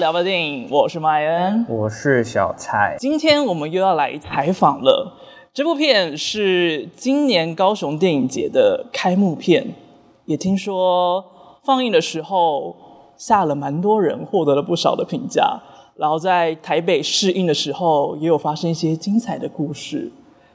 [0.00, 2.96] 聊吧电影，我是麦恩，我是小蔡。
[2.98, 5.12] 今天我们又要来采访了。
[5.52, 9.74] 这部片是今年高雄电影节的开幕片，
[10.24, 11.22] 也听说
[11.62, 12.74] 放映的时候
[13.18, 15.60] 吓了蛮多人，获得了不少的评价。
[15.96, 20.10] 然后在台北试映的时候，也有发生一些精彩的故事。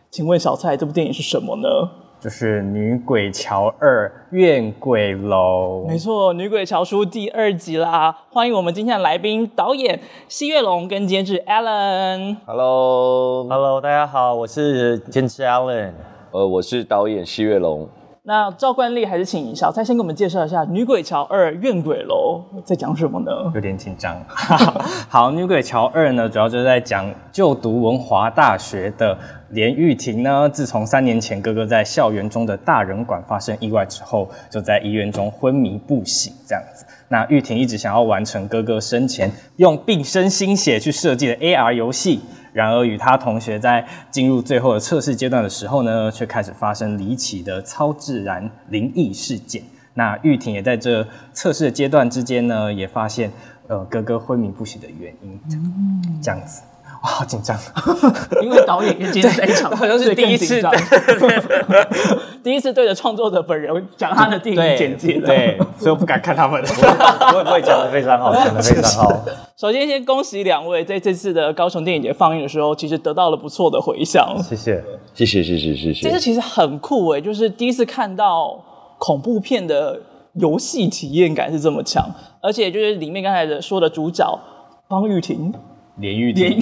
[0.09, 1.69] 请问小蔡，这部电影是什么呢？
[2.25, 5.83] 就是《女鬼桥二怨鬼楼》。
[5.87, 8.17] 没错，《女鬼桥》出第二集啦！
[8.31, 12.37] 欢迎我们今天的来宾，导演西月龙跟监制 Alan。
[12.47, 15.91] Hello，Hello，大家好，我是监制 Alan。
[16.31, 17.87] 呃，我是导演西月龙。
[18.27, 23.31] 那照惯例，还是请小蔡先给我们介绍一下《女鬼桥二怨鬼楼》在讲什么呢？
[23.53, 24.19] 有点紧张。
[25.07, 29.15] 好，《女鬼桥二》呢，主要就是在讲就读文华大学的
[29.55, 36.85] 连玉婷呢，自从三年前哥哥在校园中的大人馆发生意外之后，就在医院中昏迷不醒，这样子。
[37.07, 42.19] 那玉婷一直想要完成哥哥生前用毕生心血去设计的 AR 游戏。
[42.51, 49.61] 然而，与他同学在进入最后的测试阶段的时候呢，却开始发生离奇的超自然灵异事件。
[49.93, 53.31] 那玉婷也在这测试的阶段之间呢，也发现
[53.67, 55.39] 呃哥哥昏迷不醒的原因，
[56.21, 56.61] 这样子。
[57.05, 57.55] 哇，好紧张，
[58.41, 60.59] 因为导演跟监制在一场，好像是第一次，
[62.43, 66.59] 第一次对着创作者本人讲他的电影简介的，对，所以我不敢看他们。
[67.31, 69.23] 我也不会，讲的非常好，讲的非常好。
[69.55, 74.35] 首先，先恭喜两位在这次的高雄电影节放映的时候，其实得到了不错的回响。
[74.41, 74.83] 谢谢，
[75.13, 76.09] 谢谢，谢谢，谢谢。
[76.09, 78.59] 这次其实很酷诶，就是第一次看到
[78.97, 80.01] 恐怖片的
[80.33, 82.03] 游戏体验感是这么强，
[82.41, 84.39] 而且就是里面刚才的说的主角
[84.89, 85.53] 方玉婷。
[85.97, 86.59] 连玉婷，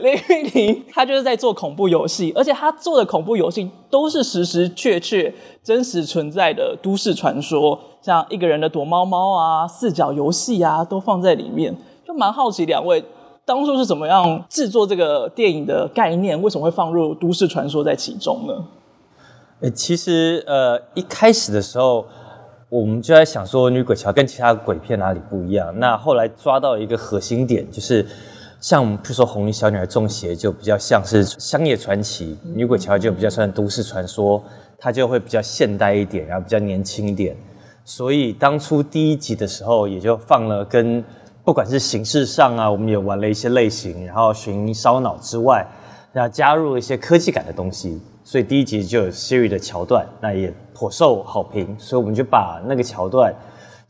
[0.00, 11.76] 连玉婷， 他就是在做恐怖游戏，而且他做的恐怖游戏都是实实确确、真实存在的都市传说，像一个人的躲猫猫啊、四角游戏啊，都放在里面。
[12.06, 13.04] 就蛮好奇，两位
[13.44, 16.40] 当初是怎么样制作这个电影的概念？
[16.40, 18.54] 为什么会放入都市传说在其中呢？
[19.62, 22.06] 欸，其实呃，一开始的时候。
[22.72, 25.78] 我们就在想说，女鬼桥跟其他鬼片哪里不一样？
[25.78, 28.06] 那后来抓到一个核心点，就是
[28.62, 34.42] 像比如说《红衣小女孩》中邪就比较像是乡野传奇，女鬼桥就比较算都市传说，
[34.78, 37.36] 它就会比较现代一点，然后比较年轻一点。
[37.84, 41.04] 所以当初第一集的时候，也就放了跟
[41.44, 45.66] 不管是形式上啊，我们也玩了一些类型，然后寻烧脑之外，
[46.10, 48.00] 然后加入了一些科技感的东西。
[48.32, 53.30] 所以第一集就有 Siri 的桥段，那也颇受好评，所以我们就把那个桥段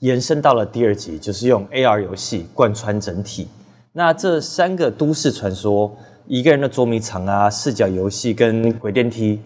[0.00, 3.47] 延伸到了第二集，就是用 AR 游戏贯穿整体。
[3.92, 9.41] 那这三个都市传说，一个人的捉迷藏啊，视角游戏跟鬼电梯，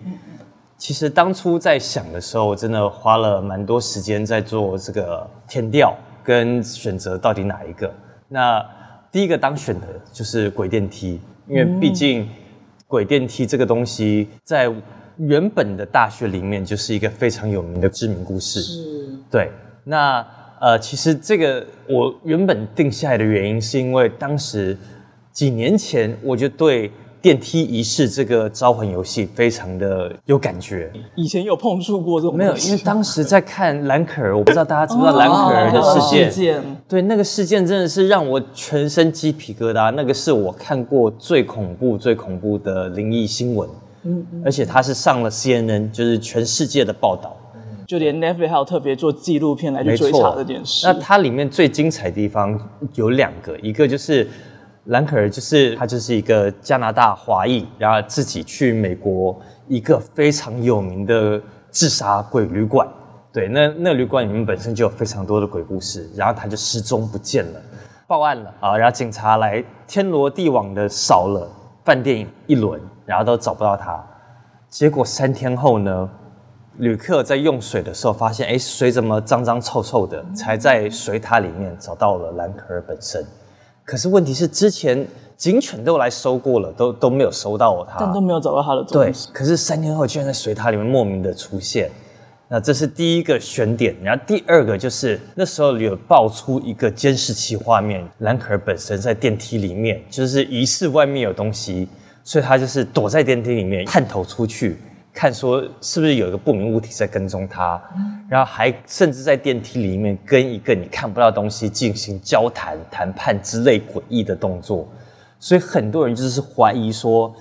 [0.78, 7.92] 其实当初在想的时候，真的花了蛮多时间在做这个田调跟选择到底哪一个。
[8.28, 8.64] 那
[9.12, 12.26] 第一个当选的就是鬼电梯，因为毕竟。
[12.86, 14.72] 鬼电梯这个东西，在
[15.18, 18.60] 原本的大学里面就是一个非常有名的知名故事。
[18.60, 19.50] 是，对。
[19.84, 20.26] 那
[20.60, 24.76] 呃，其实这个我原本定下来的原因，是因为当时
[25.32, 26.90] 几年前我就对。
[27.26, 32.56] 电梯仪式这个招魂游戏非常的有感觉，以前有碰触过这种没有？
[32.58, 36.30] 因为当时在看兰可儿，我不知道大家知不知道兰可儿的事件。
[36.30, 39.90] 事件对，那个事件真的是让我全身鸡皮疙瘩。
[39.90, 43.68] 那个是我看过最恐怖、最恐怖的灵异新闻。
[44.04, 47.36] 嗯，而且它是上了 CNN，就是全世界的报道，
[47.88, 50.86] 就连 Netflix 还有特别做纪录片来去追查这件事。
[50.86, 52.56] 那它里面最精彩的地方
[52.94, 54.28] 有两个，一个就是。
[54.86, 59.36] 兰可儿就是他，就是一个加拿大华裔，然后自己去美国
[59.66, 62.86] 一个非常有名的自杀鬼旅馆。
[63.32, 67.60] 对，那那旅馆里面本身就有非常多的鬼故事，然后他就失踪不见了，
[68.06, 71.46] 报案了啊，然后警察来天罗地网的扫了
[71.84, 74.02] 饭店一轮，然后都找不到他。
[74.68, 76.08] 结果三天后呢，
[76.78, 80.24] 旅客在用水的时候发现，哎，水怎么脏脏臭臭的？
[80.32, 83.24] 才在水塔里面找到了兰可儿本身。
[83.86, 85.06] 可是问题是，之前
[85.36, 89.12] 警犬都来搜过了，都都没有搜到它，但都没有找到它的踪迹。
[89.12, 91.88] 对，可是三天后居然在水塔里面莫名的出现，
[92.48, 93.94] 那这是第一个悬点。
[94.02, 101.88] 然后第二个就是那时候有爆出一个监视器画面，兰可儿本身在电梯里面，就是疑似外面有东西，
[102.24, 104.78] 所以他就是躲在电梯里面探头出去。
[105.16, 107.82] 看说是不是有一个不明物体在跟踪他，
[108.28, 114.86] 然后还甚至在电梯里面跟一个你看不到东西进行交谈、谈判之类诡异的动作，
[115.40, 117.34] 所以很多人就是怀疑说，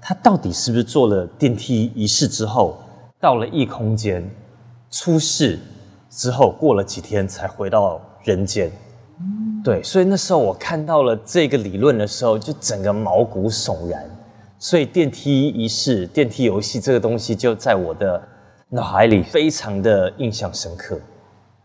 [0.00, 2.78] 他到底是不是做了电梯仪式之后，
[3.20, 4.24] 到了异空间，
[4.92, 5.58] 出事
[6.08, 8.70] 之后过了几天才回到人间，
[9.64, 14.08] 对，所以那时候我看到了这个理论的时候，就整个毛骨悚然。
[14.58, 18.22] 所以电梯仪式、电梯游戏这个东西就在我的
[18.70, 20.98] 脑海里非常的印象深刻。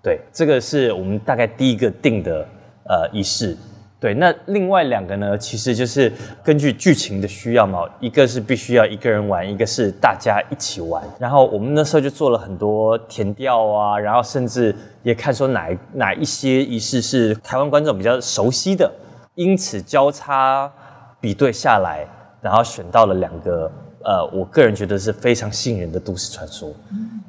[0.03, 2.45] 对，这个是我们大概第一个定的
[2.88, 3.55] 呃仪式。
[3.99, 6.11] 对，那另外两个呢，其实就是
[6.43, 11.03] 根据剧情的需要嘛，一个是必须要一个人玩，一个是大家一起玩。
[11.19, 18.91] 然后我们那时候就做了很多填调啊，然后甚至也看说哪哪一些仪式是台湾观众比较熟悉的，
[19.35, 20.71] 因此交叉
[21.19, 22.07] 比对下来，
[22.41, 23.71] 然后选到了两个
[24.03, 26.73] 呃，我个人觉得是非常吸引人的都市传说。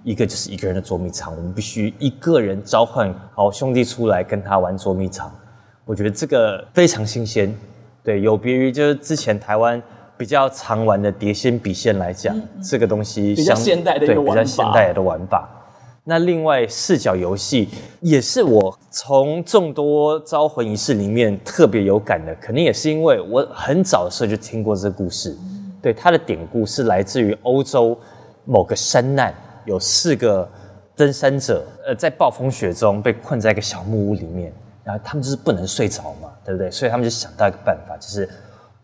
[0.05, 5.31] 一个就是一个人的捉迷藏，我们必须一个人召唤好兄弟出来跟他玩捉迷藏。
[5.85, 7.55] 我觉得这个非常新鲜，
[8.03, 9.81] 对，有别于就是之前台湾
[10.17, 14.35] 比较常玩的碟仙笔仙来讲，嗯、这个东西比较现代的一个玩法。
[14.35, 15.49] 对，比较现代的玩法。
[16.05, 17.69] 那另外视角游戏
[18.01, 25.37] 也是我从众多招魂仪式里面特别有感的，可能也是因为我很早的时候就听过这个故事。
[25.81, 27.97] 对，它的典故是来自于欧洲
[28.45, 29.33] 某个山难，
[29.65, 30.49] 有四个
[30.97, 34.53] 登山者，呃，在暴风雪中被困在一个小木屋里面。
[34.85, 36.69] 然后他们就是不能睡着嘛，对不对？
[36.69, 38.29] 所以他们就想到一个办法，就是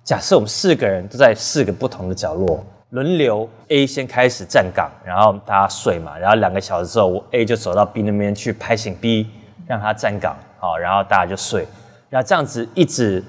[0.05, 6.17] 假设我们四个人都在四个不同的角落，轮流 A 先开始站岗，然后大家睡嘛。
[6.17, 9.29] 然后两个小时之后，A 就走到 B 那边去拍醒 B，
[9.67, 11.67] 让他站岗，好，然后大家就睡。
[12.09, 13.23] 然后这样子一直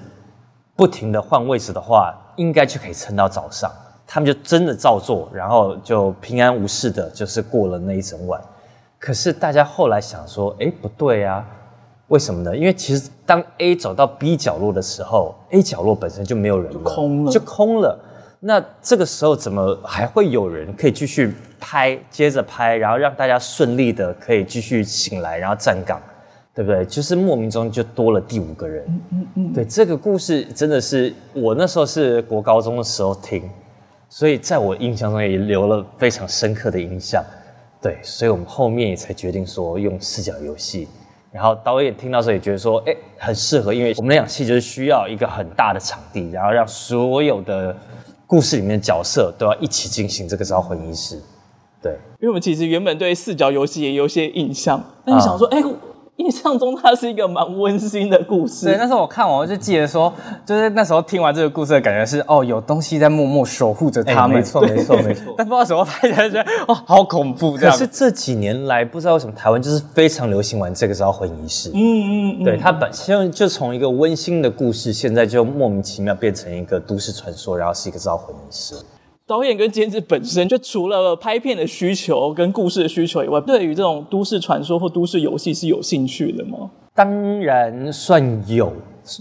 [0.77, 3.69] 不停的换位置的话，应该就可以撑到早上。
[4.07, 8.41] 他们就真的照做，然后就平安无事的，就是过了那一整晚。
[8.97, 11.45] 可是大家后来想说，哎，不对啊。
[12.07, 12.57] 为什么呢？
[12.57, 17.99] 因为其实当 A 走到 B 角落的时候，A 角落本身就没有人了，空了，就空了。
[18.41, 26.01] 那这个时候怎么还会有人可以继续拍，接着拍，然后让大家顺利的可以继续醒来，然后站岗，
[26.55, 26.85] 对不对？
[26.85, 28.85] 就是莫名中就多了第五个人。
[28.87, 29.53] 嗯嗯嗯。
[29.53, 33.43] 对，这个故事真的是我那时候是国高中的时候听，
[34.07, 37.21] 所以在我印象中也留了非常深刻的印象。
[37.81, 40.87] 对，所以我们后面也才决定说用视角游戏。
[41.31, 47.75] 然后导演听到时候也觉得说，哎，很适合，因为我们那场戏就是需要一个很大的场地，然后让所有的
[48.29, 51.19] 故事里面的角色都要一起进行这个招魂仪式。
[51.81, 55.78] 对，因为我们其实原本对四角游戏也有些印象，那你想说，哎、嗯。
[56.19, 58.65] 印象中它是一个蛮温馨的故事。
[58.65, 60.13] 对，那时候我看完，我就记得说，
[60.45, 64.37] 就是那时候听完这个故事的感觉是，哦，有东西在默默守护着他们。
[64.37, 65.33] 没错，没错，没错。
[65.37, 67.71] 但不知道什么拍起来觉得，哦，好恐怖这样。
[67.71, 71.71] 可是这几年来，不知道为什么台湾就是非常流行玩这个招魂仪式。
[71.73, 72.43] 嗯嗯嗯。
[72.43, 78.75] 对，它本身就从一个温馨的故事，现在就莫名其妙变成一个都市传说，然后是一个招魂仪式。
[79.29, 86.71] 导演跟监制本身就除了拍片的需求跟故事的需求以外，对于这种都市传说或都市游戏是有兴趣的吗？
[86.95, 88.73] 当然算有，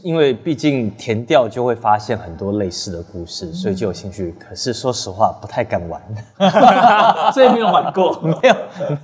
[0.02, 4.34] 因为毕竟填调就会发现很多类似的故事，所以就有兴趣。
[4.38, 6.00] 可是说实话，不太敢玩，
[7.34, 8.54] 所以没有玩过， 没有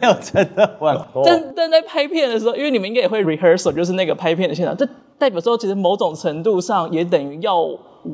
[0.01, 1.23] 没有真的玩过。
[1.23, 7.61] 但但在拍片的时候，因为你们应该也会 rehearsal，就是那个拍片的现场，这代表说其实某种程度上也等于要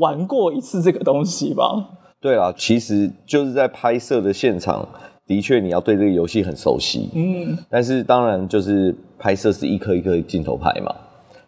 [0.00, 1.90] 玩过一次这个东西吧。
[2.20, 4.86] 对啦，其实就是在拍摄的现场，
[5.26, 7.08] 的确你要对这个游戏很熟悉。
[7.14, 10.94] 嗯，但是当然就是拍摄是一颗一颗镜头拍嘛，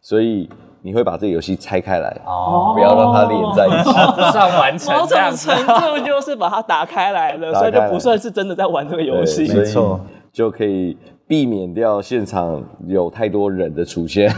[0.00, 0.48] 所以
[0.80, 4.94] 你会把这个游戏拆开来，哦，不要让它连在一起， 不算完成。
[4.96, 9.46] 某种程度就是把它打开来了，所以就不算是真的在玩这个游戏。
[9.52, 10.00] 没错，
[10.32, 10.96] 就可以
[11.28, 14.32] 避免掉现场有太多人的出现，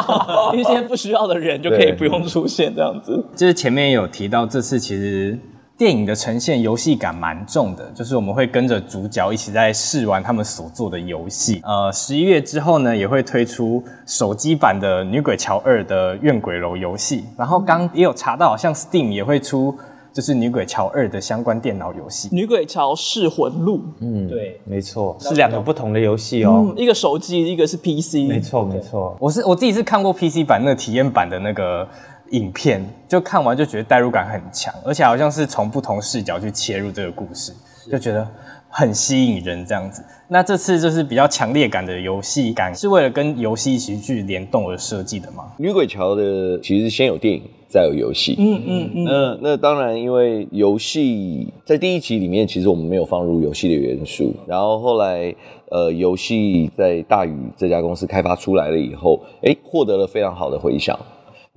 [0.54, 3.24] 一些不需要的人就可以不用出现这样子。
[3.34, 5.38] 就是前面有提到，这次其实。
[5.78, 11.60] 电影的呈现游戏感蛮重的，就是我们会跟着主角一起在试玩他们所做的游戏。
[11.62, 17.24] 呃，十一月之后呢，也会推出手机版的《女鬼桥二》的怨鬼楼游戏。
[17.36, 19.72] 然后刚也有查到，好像 Steam 也会出
[20.12, 23.78] 就是《女鬼桥二》的相关电脑游戏，《女鬼桥噬魂录》。
[24.00, 28.26] 嗯，对，没错，是两个不同的游戏哦，嗯，一个手机，一个是 PC。
[28.26, 31.86] 没错，没错，我是我自己是看过 PC 版那个体验版的那个。
[32.30, 37.52] 影片就看完就觉得代入感很强，而且好像是从不同视角去切入这个故事，
[37.90, 38.26] 就觉得
[38.68, 40.04] 很吸引人这样子。
[40.28, 45.44] 那这次就是比较强烈感的游戏感，是为了跟游戏一起去联动而设计的吗？
[45.56, 48.36] 女鬼桥的其实先有电影，再有游戏。
[48.38, 49.04] 嗯嗯嗯。
[49.04, 54.34] 那那当然，因为游戏在第一集里面，其实我们没有放入游戏的元素。
[54.46, 55.34] 然后后来，
[55.70, 60.98] 呃，游戏在大宇这家公司开发出来了以后，哎，获得了非常好的回响。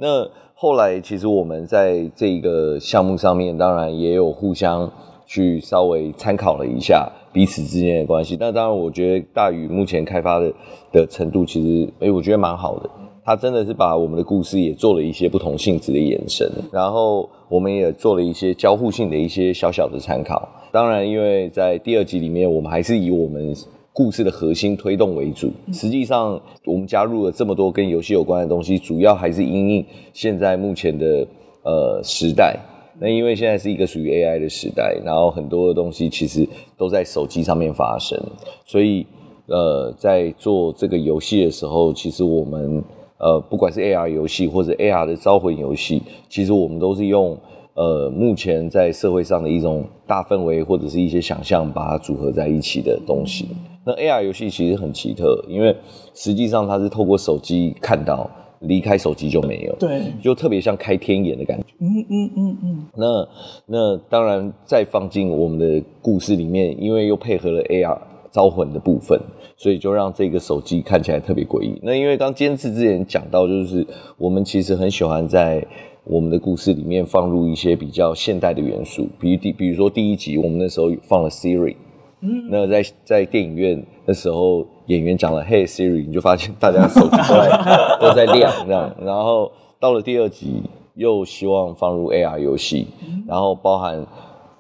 [0.01, 4.91] 那后来，其实我们在这个项目上面，当然也有互相
[5.27, 8.35] 去稍微参考了一下彼此之间的关系。
[8.39, 10.51] 那当然，我觉得大宇目前开发的
[10.91, 12.89] 的程度，其实，哎，我觉得蛮好的。
[13.23, 20.49] 他真的是把我们的故事也做了一些不同性质的延伸，然后我们也做了一些交互性的一些小小的参考。
[20.71, 23.53] 当然，因为在第二集里面，我们还是以我们
[23.93, 25.51] 故事的核心推动为主。
[25.71, 31.27] 实际上，我们加入了这么多跟游戏有关的东西，主要还是因应现在目前的
[31.63, 32.57] 呃时代。
[32.99, 38.19] 那因为现在是一个属于 AI 的时代，然后很多的东西其实都在手机上面发生，
[38.65, 39.05] 所以
[39.47, 42.83] 呃，在做这个游戏的时候，其实我们。
[43.23, 47.37] 呃，不管是 AR 游戏或者 AR 的招魂游戏，其实我们都是用
[47.73, 53.47] 呃目前在社会上的一种大氛围或者是一些想象，把它组合在一起的东西。
[53.85, 55.75] 那 AR 游戏其实很奇特，因为
[56.13, 61.65] 实际上它是透过手机看到，离开手机就没有，对，就特别像开天眼的感觉。
[61.79, 62.85] 嗯嗯嗯嗯。
[62.95, 63.27] 那
[63.65, 67.97] 那当然再放进我们的故事里面，因为又配合了 AR。
[68.33, 69.19] 招魂的部分，
[69.57, 71.77] 所以就让这个手机看起来特别诡异。
[71.83, 73.85] 那因为刚监制之前讲到，就是
[74.17, 75.61] 我们其实很喜欢在
[76.03, 81.75] 我们的故事里面放入一些比较现代的元素，比如第，比如说第一集我们那时候放了 Siri，
[82.21, 88.95] 嗯，那在在电影院的时候，演员讲了 Hey Siri，你就发现大家手机都在 都在亮这样。
[89.01, 90.63] 然后到了第二集，
[90.95, 92.87] 又希望放入 AR 游戏，
[93.27, 94.05] 然后包含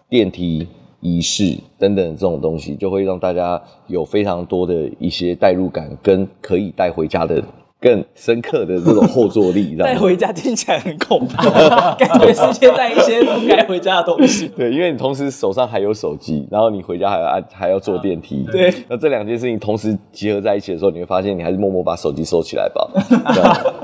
[0.09, 0.67] 电梯。
[1.03, 7.43] 仪式等等这种东西，就会让大家有非常多的一些代入感，跟可以带回家的
[7.81, 9.75] 更深刻的这种后坐力。
[9.81, 11.35] 带回家听起来很恐怖，
[11.97, 14.47] 感觉是先带一些不该回家的东西。
[14.55, 18.45] 对，因为你同时手上还有手机，然后你回家还要按还要坐电梯。
[18.47, 22.87] 啊、对，那这两件事情同时结合在一起的时候，你会发现你还是默默把手机收起来吧，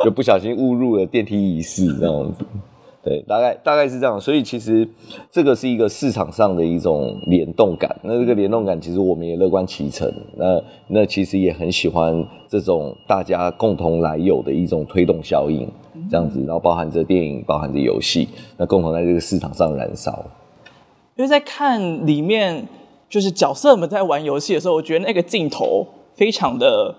[0.06, 2.46] 就不小心误入了电梯仪式这样子。
[3.08, 4.86] 对，大概大概是这样，所以其实
[5.32, 7.90] 这个是一个市场上的一种联动感。
[8.04, 10.14] 那这个联动感，其实我们也乐观其成。
[10.36, 15.66] 那那其实也很喜欢这种大家共同来有的一种推动效应，
[16.12, 20.26] 这样子，然后包含着电影，包含着游戏，那共同在这个市场上燃烧。
[21.16, 22.68] 因为在看里面，
[23.08, 26.94] 就是角色们在玩游戏的时候，我觉得那个镜头非常的。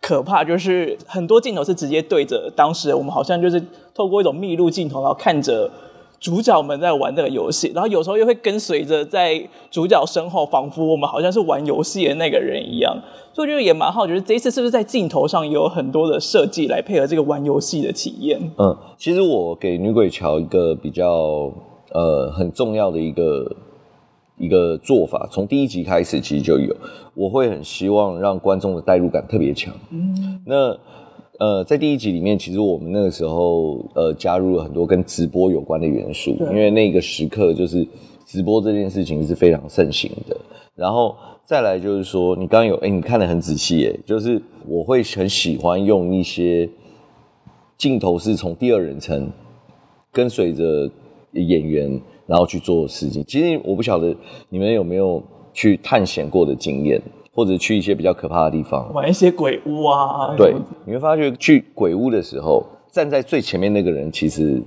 [0.00, 3.60] 可怕，就是很多镜头是直接对着当时我们，好像就是
[3.92, 5.68] 透过一种密录镜头，然后看着
[6.20, 12.96] 主角们在玩这个游戏，然后有时候又会跟随着在主角身后，仿佛我们好像是玩游戏的那个人一样。
[13.32, 18.40] 所以我觉得也蛮好，就是这一次是不是在镜头上也有很多的设计来配合这个玩游戏的体验？
[18.58, 21.50] 嗯，其实我给女鬼桥一个比较
[21.92, 23.56] 呃很重要的一个。
[24.38, 26.76] 一个做法，从第一集开始其实就有，
[27.14, 29.72] 我会很希望让观众的代入感特别强。
[29.90, 30.78] 嗯，那
[31.38, 37.86] 呃，在第一集里面，其实我们那个时候呃加入了很多跟直播有关的元素，因为那个时刻就是
[38.24, 40.36] 直播这件事情是非常盛行的。
[40.74, 46.68] 然后再来就是说，你刚刚有哎，你看的很仔细哎，就是我会很喜欢用一些
[47.76, 49.30] 镜头是从第二人称
[50.10, 50.90] 跟随着
[51.42, 52.00] 演员。
[52.28, 53.24] 然后去做事情。
[53.24, 54.12] 其实我不晓得
[54.48, 57.00] 你们有没有去探险过的经验，
[57.32, 60.34] 或者去一些比较可怕的地方，玩一些鬼屋啊。
[60.36, 60.52] 对，
[60.84, 64.60] 你会发觉去鬼屋的时候，站在最前面那个人，其实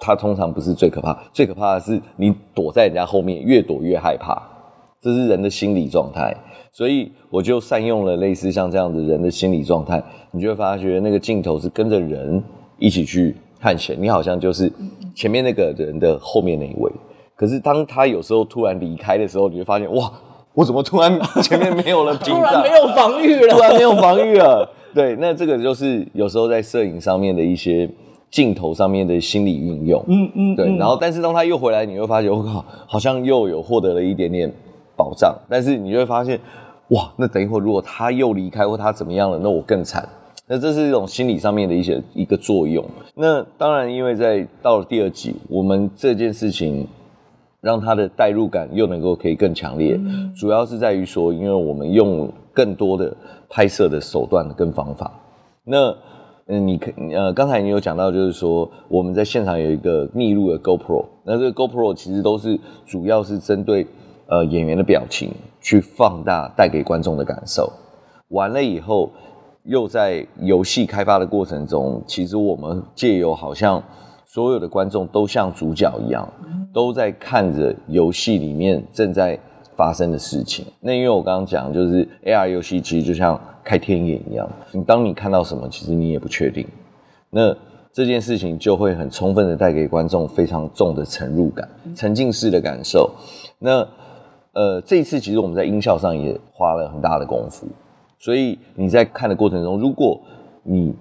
[0.00, 4.42] 他通常不是最可怕，最可怕的是你躲在人家后面，越躲越害怕。
[5.00, 6.36] 这是人的心理状态。
[6.72, 10.02] 所以我就善用了类似像这样的人的心理状态，
[10.32, 12.42] 你就会发觉那个镜头是跟着人
[12.80, 13.36] 一起去。
[13.60, 14.72] 探险，你好像就是
[15.14, 16.90] 前面那个人的后面那一位。
[17.36, 20.12] 可是当他有时候突然离开的时候，你会发现，哇，
[20.52, 24.68] 我怎么突然前面没有了 屏障，突然没有防御了，突然没有防御了。
[24.92, 27.88] 对，那这个就是有时候在摄影上面的一些
[28.30, 30.04] 镜头上面的心理运用。
[30.08, 30.76] 嗯嗯，对。
[30.76, 34.52] 然后，但是当他又回来，你会发现，我靠，好像又有获得了一点点
[34.96, 35.34] 保障。
[35.48, 36.38] 但是你就会发现，
[36.88, 40.06] 哇，那等一会儿如果他又离开或他怎么样了，那我更惨。
[40.52, 42.84] 那这是一种心理上面的一些一个作用。
[43.14, 46.88] 那当然，因为在到了第二集，我们这件事情
[47.60, 53.16] 让他的代入感又能够可以更强烈，嗯、主要是在于说，因为我们用更多的
[53.48, 55.12] 拍摄的手段跟方法。
[55.62, 55.96] 那
[56.46, 63.86] 嗯，你可呃，刚才你有讲到，就是说我们在现场有一个密录的 GoPro，那这个 GoPro 其实都是主要是针对
[64.26, 65.30] 呃演员的表情
[65.60, 67.72] 去放大，带给观众的感受。
[68.30, 69.12] 完了以后。
[69.64, 73.82] 又在游戏开发的过程中，其实我们借由好像
[74.26, 76.26] 所有的观众都像主角一样，
[76.72, 79.38] 都在看着游戏里面正在
[79.76, 80.64] 发生的事情。
[80.80, 86.66] 那因为我刚刚讲，就是 AR 游戏其实就像开天眼一样，你当你看到什么，其实你也不确定。
[87.30, 87.54] 那
[87.92, 93.10] 这件事情就会很充分的带给观众非常重的沉入感、沉浸式的感受。
[93.58, 93.86] 那
[94.52, 97.66] 呃，这一次其实我们在音效上也花了很大的功夫。
[98.20, 100.20] 所以你在看的过程中，如果
[100.62, 100.94] 你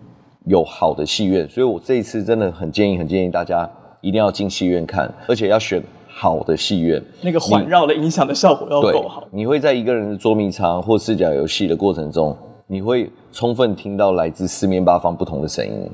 [0.46, 9.28] 有好的戏院，所以我这一次真的很建议，很建议大家一定要进戏院看，而且要选好的戏院，那个环绕的音响的效果要够好。
[9.32, 12.36] 你会在一个人的捉迷藏或视角游戏的过程中，
[12.68, 15.92] 你会充分听到来自四面八方不同的声音，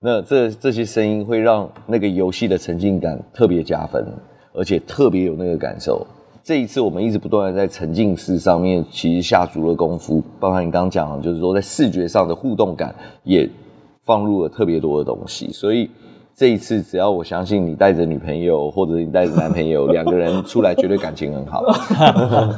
[0.00, 4.02] 那这这些声音会让那个游戏的沉浸感特别加分，
[4.54, 6.06] 而且特别有那个感受。
[6.46, 13.50] 这一次我们一直不断的在沉浸式上面其实下足了功夫，包括你刚刚讲，就是说在视觉上的互动感也
[14.04, 15.50] 放入了特别多的东西。
[15.50, 15.90] 所以
[16.36, 21.64] 这一次，只要我相信你带着女朋友或者你带着男朋友两个人出来，绝对感情很好。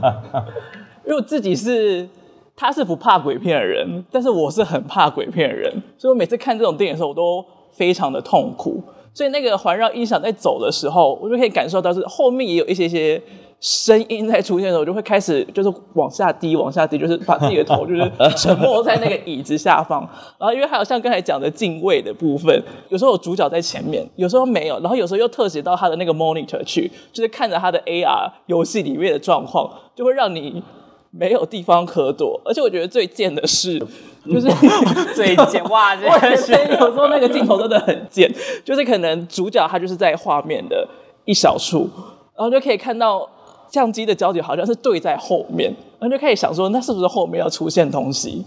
[1.09, 2.07] 因为自己是
[2.55, 8.83] 他是不怕鬼片的人，但是我是很怕鬼片的人，所以我每次看这种电影的时候，我都非常的痛苦。
[9.15, 13.19] 所以那个环绕音响在走的时候，我就可以感受到是后面也有一些些。
[13.61, 18.01] 声音在出现的时候，我就会开始就是往下低，往下低，就是把自己的头就是
[18.39, 20.09] 沉没在那个椅子下方。
[20.39, 30.63] 然后因为还有像刚才讲的敬畏的部分，有时候有主角在前面，有时候没有，然后有时候又特写到他的那个 monitor 去，就是看着他的 AR 游戏里面的状况，就会让你
[31.11, 32.41] 没有地方可躲。
[32.45, 33.77] 而且我觉得最贱的是，
[34.25, 34.49] 就是
[35.17, 35.97] 最贱哇！
[35.97, 38.33] 这个是有时候那个镜头真的很贱，
[38.65, 40.87] 就是可能主角他就是在画面的
[41.25, 41.91] 一小处，
[42.37, 43.29] 然后就可以看到。
[43.71, 48.45] 相机的焦点好像是对在后面，然后就开始想说，那是不是后面要出现东西？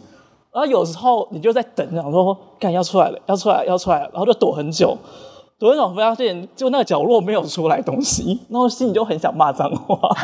[0.53, 4.97] 然后有时候你就在等，想说，干要出来了，要出来，要出来了，然后就躲很久，
[5.57, 9.97] 躲很久，发现就那个角落没有出来东西，然后心里就很想骂脏话。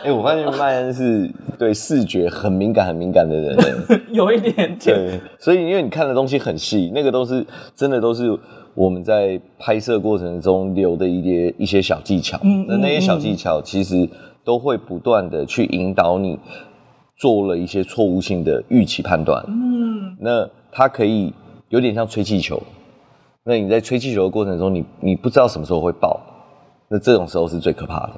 [0.00, 3.56] 哎、欸，我发现麦恩是对视觉很敏感、很敏感的人，
[4.12, 4.78] 有一点点。
[4.78, 8.38] 对，所以因为你看的东西很细，那个都是真的，都是。
[8.74, 14.08] 我们在拍摄过程中留的一些一些小技巧，那那些小技巧其实
[14.44, 16.38] 都会不断的去引导你
[17.16, 19.44] 做了一些错误性的预期判断。
[19.48, 21.32] 嗯，那它可以
[21.68, 22.62] 有点像吹气球，
[23.44, 26.20] 那你在吹气球的过程中你，你你不知道什么时候会爆，
[26.88, 28.12] 那这种时候是最可怕的。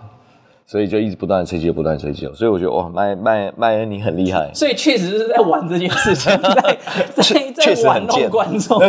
[0.71, 2.29] 所以就一直不断吹气，不断吹气。
[2.33, 4.49] 所以我觉得哇，麦麦麦恩你很厉害。
[4.55, 6.79] 所以确实是在玩这件事情， 在
[7.17, 8.81] 在在玩弄观众。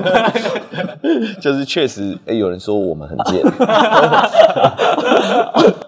[1.42, 3.44] 就是确实，哎、欸，有人说我们很贱，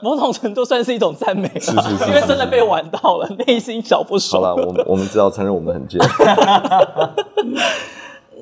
[0.01, 4.41] 某种程度算是一种赞美，是是，是，是，因为真的被玩到了，内心小不爽。
[4.41, 6.01] 好了，我我们只好承认我们很贱。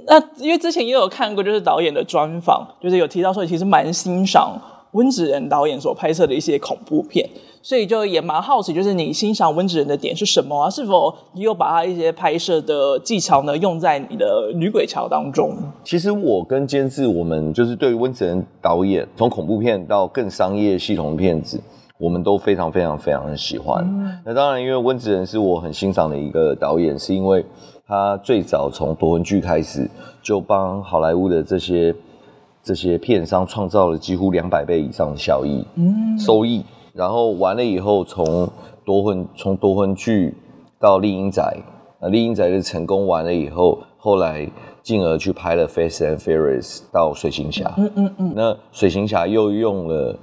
[0.07, 4.57] 那因为之前也有看过，就是导演的专访，就是有提到说，其实蛮欣赏。
[4.91, 7.29] 温子仁导演所拍摄的一些恐怖片，
[7.61, 10.69] 所以就也蛮好奇，就是你欣赏温子仁的点是什么啊？
[10.69, 15.55] 是否你有把他一些拍摄的技巧呢用在你的《女鬼桥》当中？
[15.83, 21.57] 其实我跟监制，我们就是对于温子仁导演，从恐怖片到更商业系统的片子，
[21.97, 23.81] 我们都非常非常非常的喜欢。
[23.87, 27.45] 嗯、那当然，因为温子仁是我很欣赏的一个导演，是因为
[27.87, 29.89] 他最早从夺魂剧开始，
[30.21, 31.95] 就帮好莱坞的这些。
[32.63, 38.47] 这些片商创造了几乎两百倍以上的效益、嗯、收益，然后完了以后，从
[38.85, 40.35] 夺魂从夺魂锯
[40.79, 41.43] 到丽英仔，
[41.99, 44.47] 那丽英仔的成功完了以后，后来
[44.83, 50.19] 进而去拍了 Face and Furious 到水行侠，嗯嗯嗯，那水行侠又用了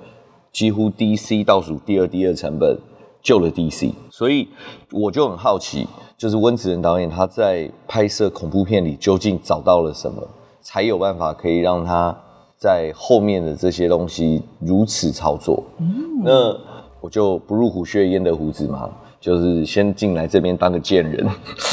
[0.52, 2.78] 几乎 DC 倒数第二第二成本
[3.20, 4.46] 救了 DC，所以
[4.92, 10.22] 我就很好奇，就是温子仁导演他在拍摄恐怖片里究竟找到了什么，
[10.60, 12.16] 才有办法可以让他。
[12.58, 16.56] 在后面的这些东西如此操作，嗯、那
[17.00, 18.90] 我就不入虎穴焉得虎子嘛，
[19.20, 21.24] 就是先进来这边当个贱人，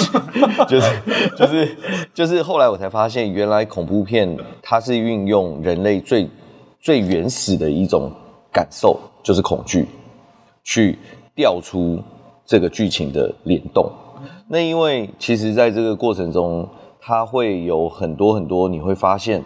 [0.69, 1.01] 就是
[1.35, 1.77] 就是
[2.13, 6.29] 就是后来我才发现，原来恐怖片它是运用人类最
[6.79, 8.11] 最原始的一种
[8.53, 9.87] 感受，就是恐惧，
[10.63, 10.99] 去
[11.35, 11.99] 调出
[12.45, 13.91] 这个剧情的联动。
[14.47, 16.69] 那因为其实在这个过程中，
[17.01, 19.43] 它会有很多很多，你会发现。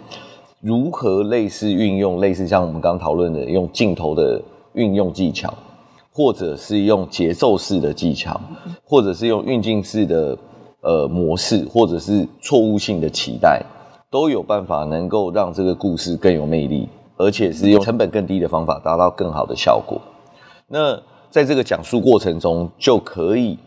[0.61, 4.41] 如何类似运用类似像我们刚刚讨论的用镜头的
[4.73, 5.53] 运用技巧，
[6.11, 8.39] 或者是用节奏式的技巧，
[8.83, 10.37] 或者是用运镜式的
[10.81, 13.63] 呃模式，或者是错误性的期待，
[14.11, 20.01] 都有办法能够让这个故事更有魅力，而且是用成本更低的方法达到更好的效果。
[20.67, 23.57] 那在这个讲述过程中，就可以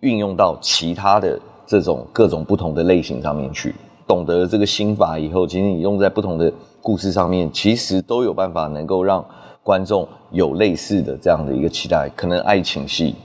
[0.00, 3.74] 运用到其他的这种各种不同的类型上面去。
[4.06, 9.24] 懂得这个心法以后，其实你用在不同的故事上面，其实都有办法能够让
[9.62, 12.08] 观众有类似的这样的一个期待。
[12.14, 13.16] 可能爱情戏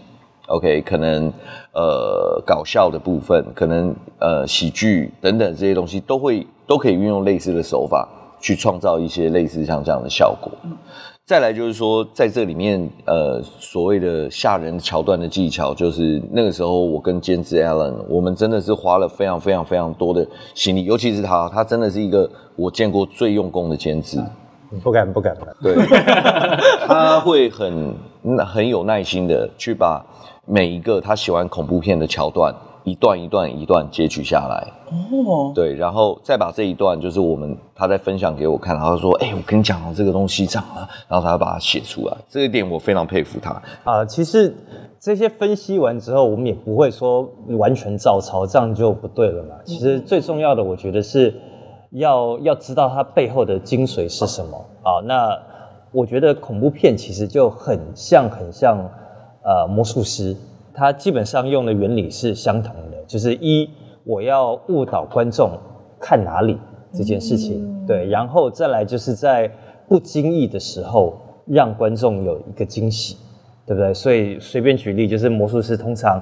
[0.47, 1.31] ，OK，可能
[1.73, 10.51] 呃搞笑的部分，可能呃喜剧等等这些东西，都会都可以运用类似的手法去创造一些类似像这样的效果。
[11.31, 24.21] 再来就是说，在这里面，呃，所谓的吓人桥段的技巧，就是那个时候我跟监制 Alan，我们真的是花了非常非常非常多的心力，尤其是他，他真的是一个我见过最用功的监制。
[24.83, 25.55] 不敢不敢不敢。
[25.63, 25.73] 对，
[26.85, 27.95] 他会很
[28.45, 30.05] 很有耐心的去把
[30.45, 32.53] 每一个他喜欢恐怖片的桥段。
[32.83, 43.61] 一段一段一段截取下来，哦，对，然后再把这一段，就是我们他在分享给我看，然后说，哎、欸，我跟你讲哦，这个东西这样啊，然后他把它写出来，这一点我非常佩服他。
[43.83, 44.55] 啊，其实
[44.99, 49.55] 这些分析完之后，我们也不会说完全照抄，这样就不对了嘛。
[49.63, 51.39] 其实最重要的，我觉得是
[51.91, 54.99] 要要知道它背后的精髓是什么啊。
[55.05, 55.37] 那
[55.91, 58.77] 我觉得恐怖片其实就很像很像
[59.43, 60.35] 呃魔术师。
[60.73, 63.69] 它基本上用的原理是相同的，就是一
[64.03, 65.51] 我要误导观众
[65.99, 66.57] 看哪里
[66.93, 69.51] 这件事情，嗯、对，然后再来就是在
[69.87, 73.17] 不经意的时候让观众有一个惊喜，
[73.65, 73.93] 对不对？
[73.93, 76.21] 所以随便举例，就是魔术师通常，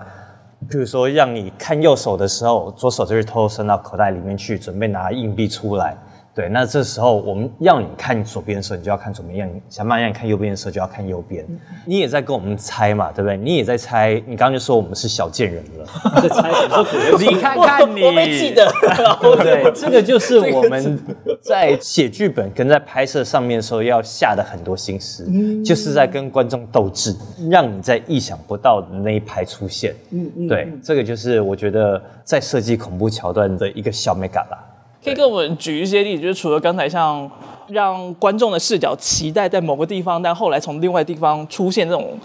[0.69, 5.97] 比如说让你看右手的时候，左手就会偷偷伸到口袋里面去，准备拿硬币出来。
[6.39, 11.45] 对，那这时候我们要你看左边的时候，你就要看左边；要你想办法让你看右边的时候，就要看右边。
[11.85, 13.35] 你也在跟我们猜嘛，对不对？
[13.35, 14.13] 你也在猜。
[14.25, 16.87] 你刚刚就说我们是小贱人了，在猜什么？
[17.19, 18.71] 你看看你，我没记得。
[19.43, 20.97] 对，这个就是我们
[21.43, 25.29] 在写剧本跟在拍摄上面的时候要下的很多心思，
[25.61, 27.13] 就是在跟观众斗智，
[27.51, 29.93] 让你在意想不到的那一排出现。
[30.11, 34.57] 嗯嗯，对，这个就是我觉得在设计恐怖桥段的一个小美感啦。
[35.03, 37.29] 可以跟我们举一些例子，就是除了刚才像
[37.67, 42.17] 让观众的视角期待在某个地方，但后来从另外地方出现这种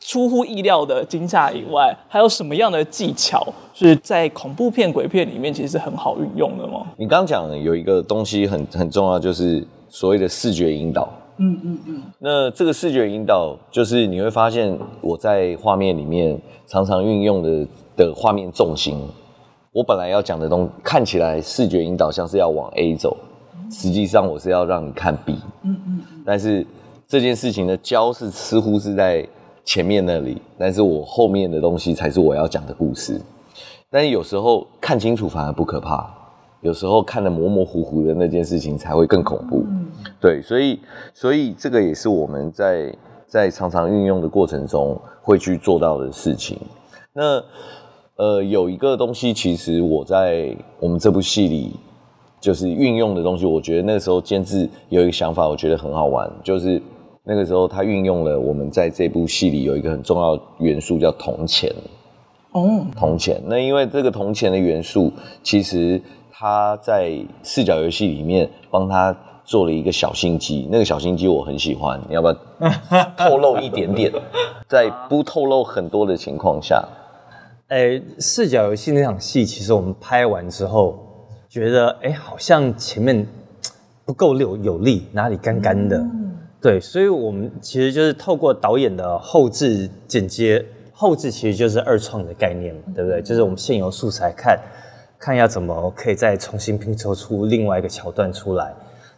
[0.00, 6.86] 出乎意料的惊吓以外，还有什么样的技巧是在恐怖片、鬼片里面其实是很好运用的吗？
[6.96, 11.08] 你刚刚讲有一个东西很很重要，就是所谓的视觉引导。
[11.38, 12.02] 嗯嗯嗯。
[12.20, 18.98] 那这个视觉引导，就是你会发现我在画面里面常常运用的的画面重心。
[19.76, 23.14] 我本来要讲的东西，看起来视觉引导像是要往 A 走，
[23.70, 25.38] 实际上我是要让你看 B。
[25.64, 26.00] 嗯嗯。
[26.24, 26.66] 但是
[27.06, 29.28] 这件事情的焦是似乎是在
[29.66, 33.20] 前面那里，但是我后面的东西才是我要讲的故事。
[33.90, 36.08] 但是有时候看清楚反而不可怕，
[36.62, 39.62] 有时候看得模模糊糊的那件事情才会更恐怖。
[39.68, 39.88] 嗯。
[40.18, 40.80] 对，所以
[41.12, 46.58] 所以这个也是我们在在常常运用的过程中会去做到的事情。
[47.12, 47.44] 那。
[48.16, 51.72] 呃，有一个东西，其实我在我们这部戏里
[52.40, 56.80] 就是运用的东西，我觉得那个时候监制有一个想法，我觉得很好玩，就是
[57.24, 61.70] 那个时候他运用了我们在这部戏里有一个很重要元素叫铜钱。
[62.52, 63.38] 哦，铜钱。
[63.44, 66.00] 那因为这个铜钱的元素，其实
[66.32, 72.34] 他在视角游戏里面帮他做了一个小心机，那个小心机我很喜欢，你要不要
[73.14, 74.10] 透露一点点？
[74.66, 76.82] 在不透露很多的情况下。
[77.68, 83.26] 诶，视角游戏那场戏，其实我们拍完之后，觉得哎，好像前面
[84.04, 93.20] 不够有有力，哪里干干的，嗯、对，所以我们其实就是透过导演的后置剪接，后置其实就是二创的概念嘛，对不对？
[93.20, 94.56] 就是我们现有素材看，
[95.18, 98.72] 看要怎么可以再重新拼凑出另外一个桥段出来。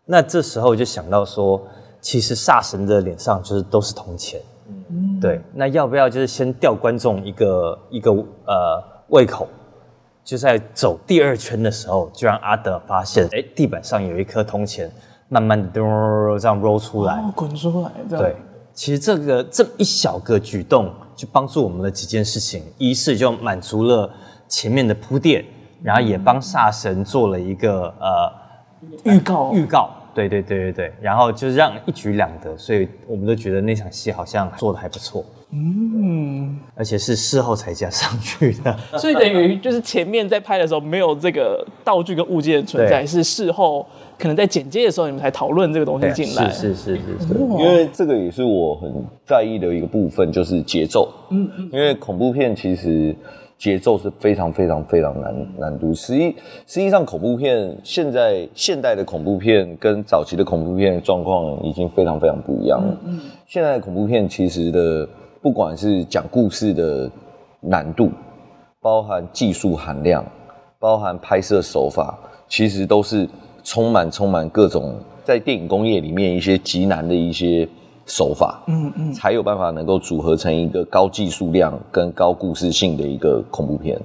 [0.06, 1.62] 那这时候就想到说，
[2.00, 4.40] 其实煞神的脸上就是都是铜钱。
[5.20, 9.48] 对，那要不要就是先吊观众一个一个呃胃口，
[10.24, 14.90] 就在走第二圈的时候，就让阿德发现，哎，地板上有一颗铜钱，
[15.28, 15.80] 慢慢的这
[16.48, 17.90] 样 roll 出来，哦，滚出来。
[18.08, 18.36] 对，
[18.72, 24.10] 其实这个这么一小个举动，就帮助我们的几件事情，一是就满足了
[24.46, 25.44] 前面的铺垫，
[25.82, 28.32] 然后也帮煞神做了一个呃
[29.04, 29.90] 预告预告。
[30.18, 43.86] 对对对对对，然后就是让一举两得，所以我们都觉得那场戏好像做的还不错，嗯，而且是事后才加上去的， 所以等于就是前面在拍的时候没有这个道具跟物件的存在，是事后
[44.18, 48.92] 可能在剪接的时候你们才讨论这个东西进来，是是是是是，因为这个也是我很
[49.24, 53.14] 在意的一个部分，就是节奏，嗯嗯，因为恐怖片其实。
[53.58, 55.92] 节奏是非常非常非常难难度。
[55.92, 62.96] 实际实际上，恐怖片现在现代的恐怖片跟早期的恐怖片状况已经非常非常不一样了。
[63.04, 65.06] 嗯，现在的恐怖片其实的
[65.42, 67.10] 不管是讲故事的
[67.60, 68.10] 难度，
[68.80, 70.24] 包含技术含量，
[70.78, 72.16] 包含拍摄手法，
[72.46, 73.28] 其实都是
[73.64, 74.94] 充满充满各种
[75.24, 77.68] 在电影工业里面一些极难的一些。
[78.08, 84.00] 手法，嗯嗯，才有办法能够组合成一个高技术量跟高故事性的一个恐怖片。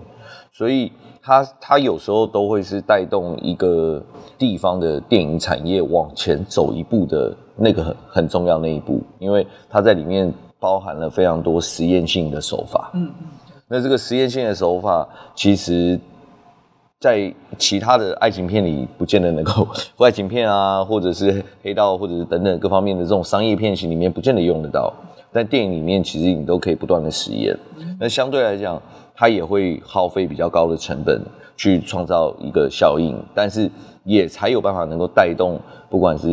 [0.52, 4.04] 所以它它有时候都会是带动一个
[4.38, 12.92] 地方的电影产业往前走一步的那个很很重要那一步，因为它在里面包含了非常多实验性的手法。
[12.94, 13.28] 嗯嗯，
[13.68, 16.00] 那这个实验性的手法，其实，
[17.04, 19.68] 在其他的爱情片里不见得能够，
[20.00, 24.94] 爱情片啊，或者是黑道，或者是等等各方面的这种商业片型里面不见得用得到，
[25.30, 27.54] 但电影里面其实你都可以不断的实验。
[28.00, 28.82] 那相对来讲。
[29.16, 31.22] 它也会耗费比较高的成本
[31.56, 33.70] 去创造一个效应，但是
[34.04, 36.28] 也才有办法能够带动，不管是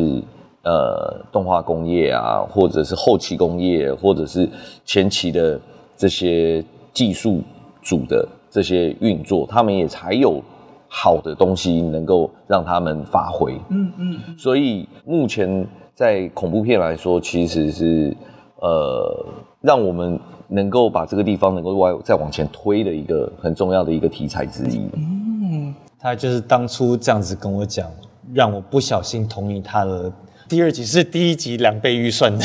[0.63, 4.49] 呃动画工业啊，或者是后期工业，或者是
[4.87, 5.61] 前期的
[5.95, 7.43] 这些技术
[7.83, 10.43] 组的这些运作，他们也才有
[10.91, 13.59] 好的东西能够让他们发挥。
[13.71, 14.19] 嗯嗯。
[14.37, 18.17] 所以目前在恐怖片来说，其实是
[18.57, 19.25] 呃
[19.63, 20.21] 让我们。
[20.53, 24.81] 能够把这个地方能够往再往前推的一个很重要的一个题材之一。
[24.97, 27.89] 嗯，他就是当初这样子跟我讲，
[28.35, 30.13] 让我不小心同意他的
[30.49, 32.45] 第二集是第一集两倍预算的。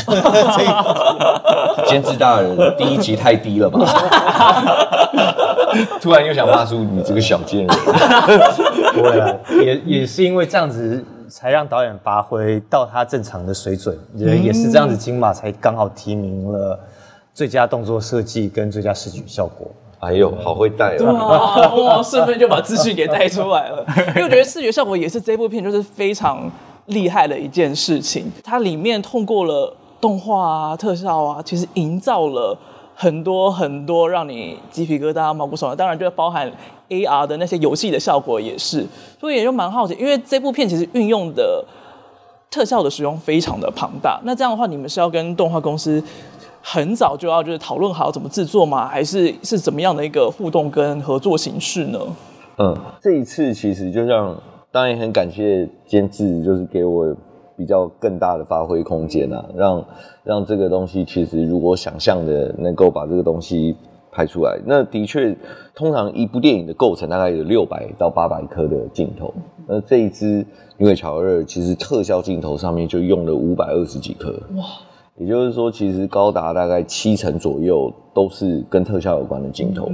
[1.90, 3.80] 监制大人，第一集太低了吧？
[6.02, 7.78] 突然又想骂出你这个小贱人。
[8.94, 16.80] 不会啦，也也是因为这样子才让导演发挥到他正常的水准，也也是这样子金马才刚好提名了。
[17.34, 19.68] 最佳动作设计跟最佳视觉效果，
[20.00, 21.84] 哎呦，好会带哦！
[21.84, 23.86] 哇，顺便就把资讯给带出来了。
[24.16, 26.50] 因为我觉得视觉效果也是这部片就是非常
[26.86, 28.32] 厉害的一件事情。
[28.42, 32.58] 它里面通过了动画啊、特效啊，其实营造了
[32.96, 35.78] 很多很多让你鸡皮疙瘩、毛骨悚然。
[35.78, 36.52] 当然，就包含
[36.90, 38.86] AR 的那些游戏的效果也是。
[39.20, 41.64] 所以也就蛮好奇，因为这部片其实运用的
[42.50, 44.20] 特效的使用非常的庞大。
[44.24, 46.02] 那这样的话，你们是要跟动画公司？
[46.68, 48.88] 很早就要就是讨论好怎么制作吗？
[48.88, 52.00] 还是是怎么样的一个互动跟合作形式呢？
[52.58, 54.36] 嗯，这一次其实就像，
[54.72, 57.16] 当然也很感谢监制，就是给我
[57.58, 59.86] 比较更大的发挥空间啊，让
[60.24, 63.76] 让这个东西其实如果想象的能够把这个东西
[64.12, 65.36] 拍出来，那的确，
[65.74, 69.34] 通常一部电影的构成大概有六百到八百颗的镜头，
[69.68, 70.44] 那这一支
[70.78, 74.64] 《女鬼桥二》其实特效镜头上面就用了五百二十几颗，哇！
[75.18, 79.90] 也就是说，其实高达大概七成左右都是跟特效有关的镜头。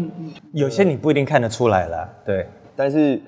[0.52, 2.48] 有些你不一定看得出来啦，对。
[2.76, 3.22] 但是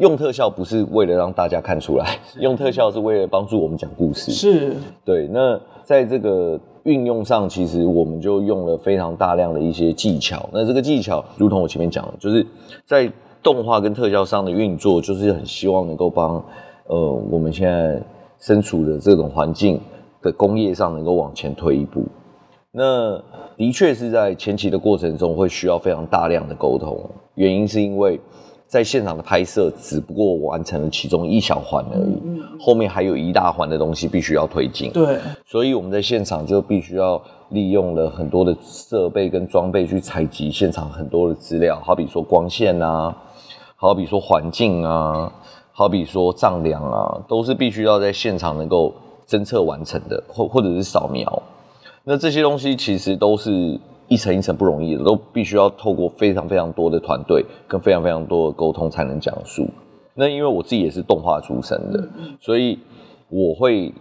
[0.00, 4.32] 用特效不是为了让大家看出来，用特效是为了帮助我们讲故事。
[4.32, 4.74] 是。
[5.04, 5.28] 对。
[5.28, 10.48] 那在这个运用上，其实我们就用了非常大量的一些技巧。
[10.52, 12.44] 那这个技巧，如同我前面讲的，就是
[12.84, 13.10] 在
[13.42, 16.42] 动画跟特效上的运作，就是很希望能够帮
[16.86, 18.02] 呃我们现在
[18.38, 19.80] 身处的这种环境。
[20.22, 22.04] 的工业上能够往前推一步，
[22.72, 23.18] 那
[23.56, 26.94] 的确是在前期的过程中会需要非常大量的沟通。
[27.36, 28.20] 原因是因为
[28.70, 34.92] 在现场的拍摄只不过完成了其中一小环而已，后面还有一大环的东西必须要推进。
[34.92, 43.12] 对，所以我们在现场就必须要利用了很多的设备跟装备去采集现场很多的资料，好比说光线啊，
[43.74, 45.32] 好比说环境啊，
[45.72, 48.94] 好比说丈量啊，都是必须要在现场能够。
[49.30, 51.40] 侦测完成的，或或者是扫描，
[52.02, 53.78] 那这些东西其实都是
[54.10, 59.66] 一层一层不容易的，都必须要透过非常非常多的团队跟非常非常多的沟通才能讲述。
[60.14, 62.08] 那因为我自己也是动画出身的，
[62.40, 62.78] 所以
[63.28, 63.94] 我会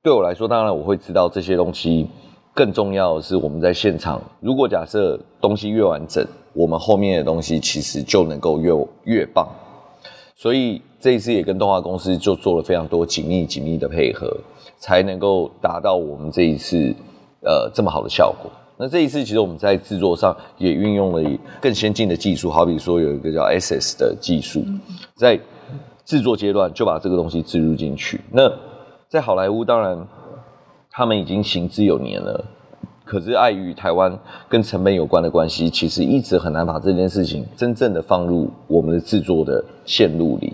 [0.00, 2.06] 对我来说，当然我会知道这些东西。
[2.54, 8.72] 更重要的是，我们在现场，如果假设东西越完整，我们后面的东西其实就能够越
[9.04, 9.46] 越棒。
[10.34, 14.34] 所以这一次也跟动画公司就做了非常多紧密紧密的配合，
[14.78, 16.94] 才能够达到我们这一次
[17.42, 18.50] 呃这么好的效果。
[18.78, 24.64] 那这一次其实我们在制作上也运用了更先进的技术，好比说有一个叫 SS 的技术，
[25.14, 25.38] 在
[26.04, 28.20] 制作阶段就把这个东西植入进去。
[28.30, 28.52] 那
[29.08, 30.06] 在好莱坞，当然
[30.90, 32.44] 他们已经行之有年了。
[33.04, 40.52] 可是碍于台湾跟成本有关的关系，其实一直很难把这件事情真正的放入我们的制作的线路里。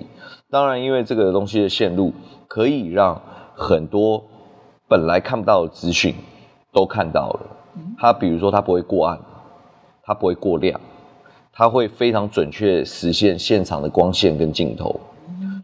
[0.51, 2.13] 当然，因为这个东西的线路
[2.47, 3.19] 可以让
[3.55, 4.23] 很多
[4.87, 6.15] 本来看不到的资讯
[6.75, 7.41] 都看到了。
[7.99, 9.19] 它比如说，它不会过暗，
[10.03, 10.81] 它不会过亮，
[11.53, 15.01] 它会非常准确实现现场的光线跟镜头。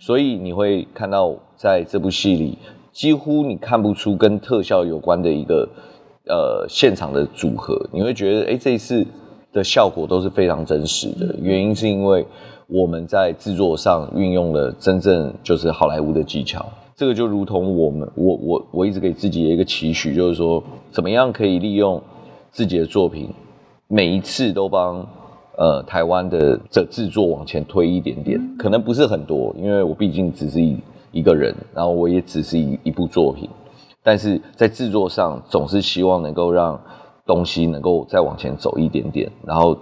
[0.00, 2.58] 所以你会看到在这部戏里，
[2.92, 5.68] 几乎你看不出跟特效有关的一个。
[6.30, 9.02] 呃，现场的组合，你会觉得，哎、欸，这一次
[9.50, 11.34] 的效果都是非常真实的。
[11.40, 12.22] 原因是因为
[12.66, 16.70] 我们在制作上运用了真正就是好莱坞的技巧。
[16.98, 22.02] 这个就如同我们，我我我一直给自己的一个期许，就是说，怎么样可以利用
[22.50, 23.32] 自己的作品，
[23.86, 25.06] 每一次都帮
[25.56, 30.76] 呃台湾的这制作往前推一点点，可能不是很多，因为我毕竟只是一
[31.12, 33.48] 一个人，然后我也只是一一部作品，
[34.02, 36.80] 但是在制作上总是希望能够让
[37.24, 39.78] 东西能够再往前走一点点，然后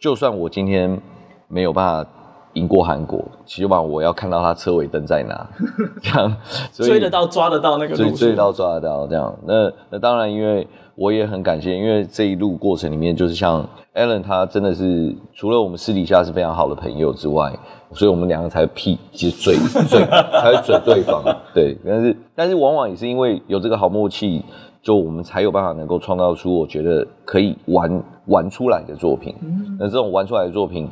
[0.00, 1.00] 就算我今天
[1.46, 2.10] 没有办法。
[2.54, 5.46] 赢过韩国，起码我要看到他车尾灯在哪，
[6.02, 6.36] 这样
[6.72, 9.34] 追得到抓得到那个路追追得到抓得到这样。
[9.46, 17.52] 那那当然，因为我也很感谢，因为这一路过程里面，就是像 Alan 他真的是除了我们私底下是非常好的朋友之外，
[17.92, 19.56] 所以我们两个才屁其实嘴
[19.88, 21.22] 嘴才会嘴对方。
[21.52, 24.44] 对，但是但是往往也是因为有这个好默契，
[24.80, 29.34] 就我们才有办法能够创造出我觉得可以玩玩出来的作品。
[29.78, 30.88] 那这种玩出来的作品。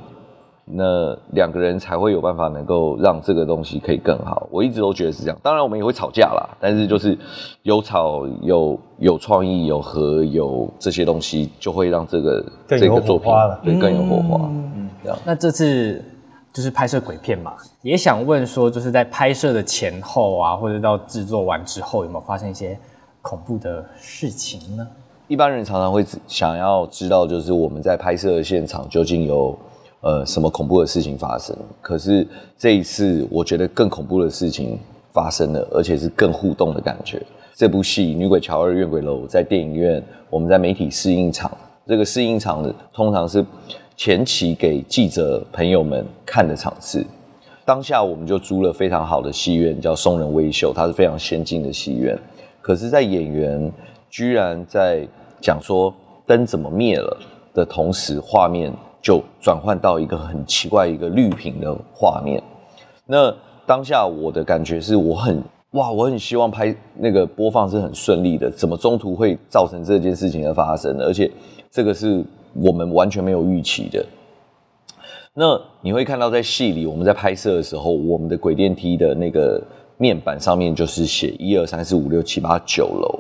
[0.65, 4.47] 那两个人才会有办法能够让这个东西可以更好。
[4.51, 5.37] 我一直都觉得是这样。
[5.43, 7.19] 当然我们也会吵架啦，但是就是
[7.63, 13.33] 有吵有有创意有和有这些东西，就会让这个这个作品
[13.65, 14.49] 对更有火花。
[14.49, 15.19] 嗯，这样。
[15.25, 16.03] 那这次
[16.53, 22.79] 就是拍摄鬼片嘛，也想问说，就是在拍摄的前后啊，或者到制作完之后，有没有发生一些
[23.21, 24.87] 恐怖的事情呢？
[25.27, 29.59] 一般人常常会想要知道，就是我们在拍摄的现场究竟有。
[30.03, 31.57] 呃，什么恐怖的事情发生？
[31.81, 32.27] 可是
[32.59, 34.77] 这一次，我觉得更恐怖的事情
[35.13, 37.23] 发生了，而且是更互动的感觉。
[37.55, 43.47] 这部戏《女鬼桥二怨鬼楼》在电影院，我们在媒体试映场，这个试映场的通常是
[43.97, 47.07] 前期给记者朋友们看的场次。
[47.65, 52.19] 当下我们就租了非常好的戏院，叫松仁威秀，它是非常先进的戏院。
[52.61, 53.73] 可是，在演员
[54.11, 55.07] 居然在
[55.41, 55.95] 讲说
[56.27, 57.17] 灯怎么灭了
[57.55, 58.73] 的同时，画面。
[59.03, 62.41] 就转换到一个很奇怪一个绿屏的画面。
[63.05, 63.35] 那
[63.67, 70.97] 当下我的感觉是我很哇，我很希望拍那个播放是很顺利的，怎么中途会造成这件事情的发生？
[71.01, 71.31] 而且
[71.71, 74.05] 这个是我们完全没有预期的。
[75.35, 79.61] 那你会看到在戏里，我们在拍摄的时候，我们的轨电梯的那个
[79.97, 83.19] 面板上面就是写一二三四五六七八九楼。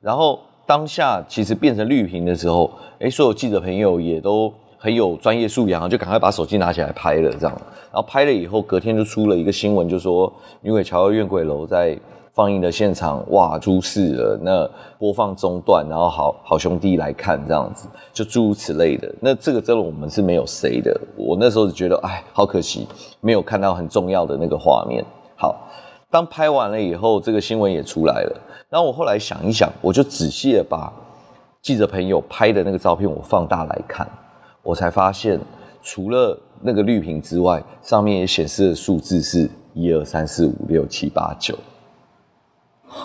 [0.00, 4.52] 然后当下其实变成绿屏的时候，哎，所有记者朋友也都。
[4.78, 7.54] 很有专业素养，就赶快把手机拿起来拍了，这样。
[7.92, 11.98] 然后拍了以后，隔天就出了一个新闻，就说《女鬼桥怨鬼楼》在
[12.32, 19.12] 放映的现场，哇，出事了，那播放中断，然后好好兄弟来看，这样子，就诸如此类的。
[19.20, 20.96] 那这个真的我们是没有谁的。
[21.16, 22.86] 我那时候就觉得，哎，好可惜，
[23.20, 25.04] 没有看到很重要的那个画面。
[25.34, 25.56] 好，
[26.10, 28.40] 当拍完了以后，这个新闻也出来了。
[28.70, 30.92] 然后我后来想一想，我就仔细的把
[31.60, 34.06] 记者朋友拍的那个照片，我放大来看。
[34.68, 35.40] 我才发现，
[35.80, 41.58] 除了那个绿屏之外，上面也显示的数字是一二三四五六七八九，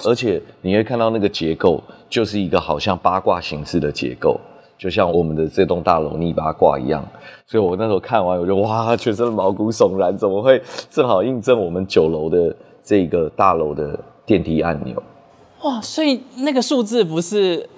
[0.04, 4.38] 而且你会看到那个结构就是一个好像八卦形式的结构，
[4.78, 7.02] 就像我们的这栋大楼逆八卦一样。
[7.46, 15.02] 所以我那时候看完，我就哇，全身毛骨悚然，怎么会正好印证我们九楼的这个大楼的电梯按钮？
[15.62, 17.70] 哇，所以那个数字不是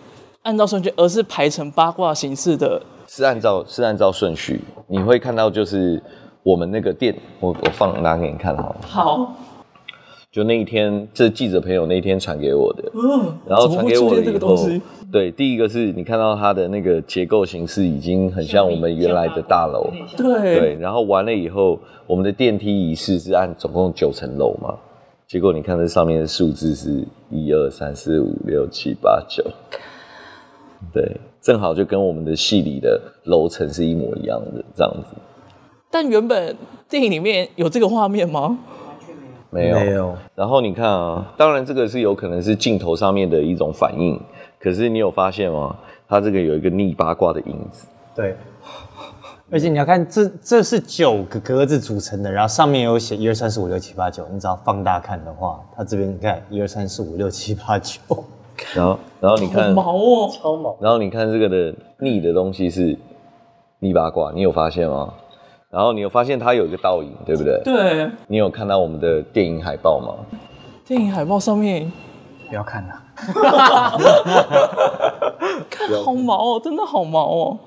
[0.42, 2.82] 按照顺序，而是排成八卦形式的。
[3.08, 6.02] 是按照是按照顺序，你会看到就是
[6.44, 8.78] 我们那个店，我我放拿给你看好了。
[8.82, 9.36] 好，
[10.32, 14.56] 就那一天，这记者朋友那一天传给我的，嗯，然后传给我的以后，
[15.12, 24.76] 对，第一个是你看到它的那个结构形式已经很像我们原来的大楼，对对，然后完了以后，我们的电梯仪式是按总共九层楼嘛，
[25.28, 29.44] 结果你看这上面的数字是一二三四五六七八九，
[30.92, 31.16] 对。
[31.46, 35.16] 正好就跟我们的戏里的楼层是一模一样的这样子，
[35.92, 36.58] 但原本
[36.90, 38.58] 电影里面有这个画面吗？
[39.52, 40.18] 没有，没有。
[40.34, 44.20] 然后你看啊，当然这个是有可能是镜头上面的一种反应，
[44.60, 45.76] 可是你有发现吗？
[46.08, 47.86] 它这个有一个逆八卦的影子。
[48.16, 48.36] 对，
[49.52, 58.00] 而且你要看这这是九个格子组成的，然后上面有写一二三四五六七八九，你只要放大看的话，它这边你看一二三四五六七八九。
[58.76, 60.76] 然后，然后你看，毛哦，超毛。
[60.80, 62.98] 然后你看这个的逆的东西是
[63.80, 65.14] 逆八卦，你有发现吗？
[65.70, 67.62] 然后你有发现它有一个倒影，对不对？
[67.64, 68.10] 对。
[68.28, 70.16] 你有看到我们的电影海报吗？
[70.86, 71.92] 电影海报上面
[72.48, 73.04] 不要看了，
[75.70, 77.58] 看好毛哦，真的好毛哦。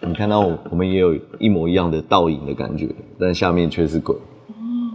[0.00, 2.88] 你看到我我们也有一模一样的倒影的感觉，
[3.20, 4.16] 但下面却是鬼。
[4.48, 4.94] 嗯，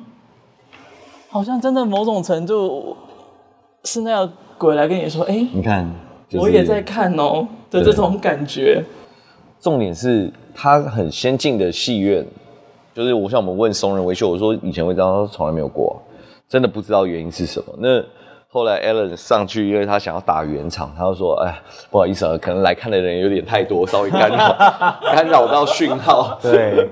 [1.30, 2.98] 好像真的某种程度
[3.86, 4.30] 是那样。
[4.58, 5.90] 鬼来跟你说：“哎、欸，你看，
[6.28, 8.84] 就是、我也在看哦的这种感觉。
[9.60, 12.26] 重点是它很先进的戏院，
[12.94, 16.02] 就是我像我们问松仁维修，我说以前会这样，他说从来没有过，
[16.48, 17.74] 真的不知道原因是什么。
[17.78, 18.04] 那
[18.50, 21.60] 后来 Alan 上去，因为他想要打圆场，他就说：“哎，
[21.92, 24.56] 不好意思啊，可能来看的人有点太多，稍微干扰
[25.14, 26.88] 干扰到讯号。”对。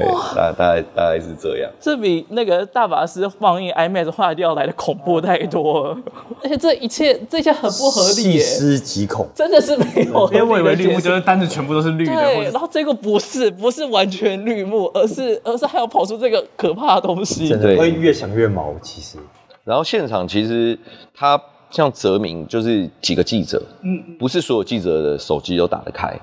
[0.00, 1.70] 对，大大概大概是这样。
[1.80, 5.98] 这比那个大法师放映 IMAX 坏掉来的恐怖太多了，
[6.42, 10.30] 而且这一切这些很不合理，细思极恐，真的是没有。
[10.32, 18.74] 因为我以为绿幕就是单子全部都是绿的，对，然后这个不是不是完全绿幕，而是而是还要跑出这个可怕的东西，真的会越想越毛。
[18.82, 19.18] 其实，
[19.64, 20.78] 然后现场其实
[21.14, 21.40] 他
[21.70, 26.14] 像泽明就是几个记者，嗯，不是所有记者的手机都打得开。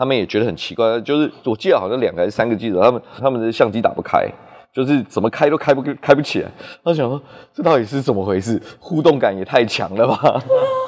[0.00, 4.26] 他们也觉得很奇怪，就是我记得好像两个还是三个记者，他们他们的相机打不开，
[4.72, 6.48] 就是怎么开都开不开不起来。
[6.82, 7.20] 他想说，
[7.52, 8.58] 这到底是怎么回事？
[8.78, 10.42] 互动感也太强了吧？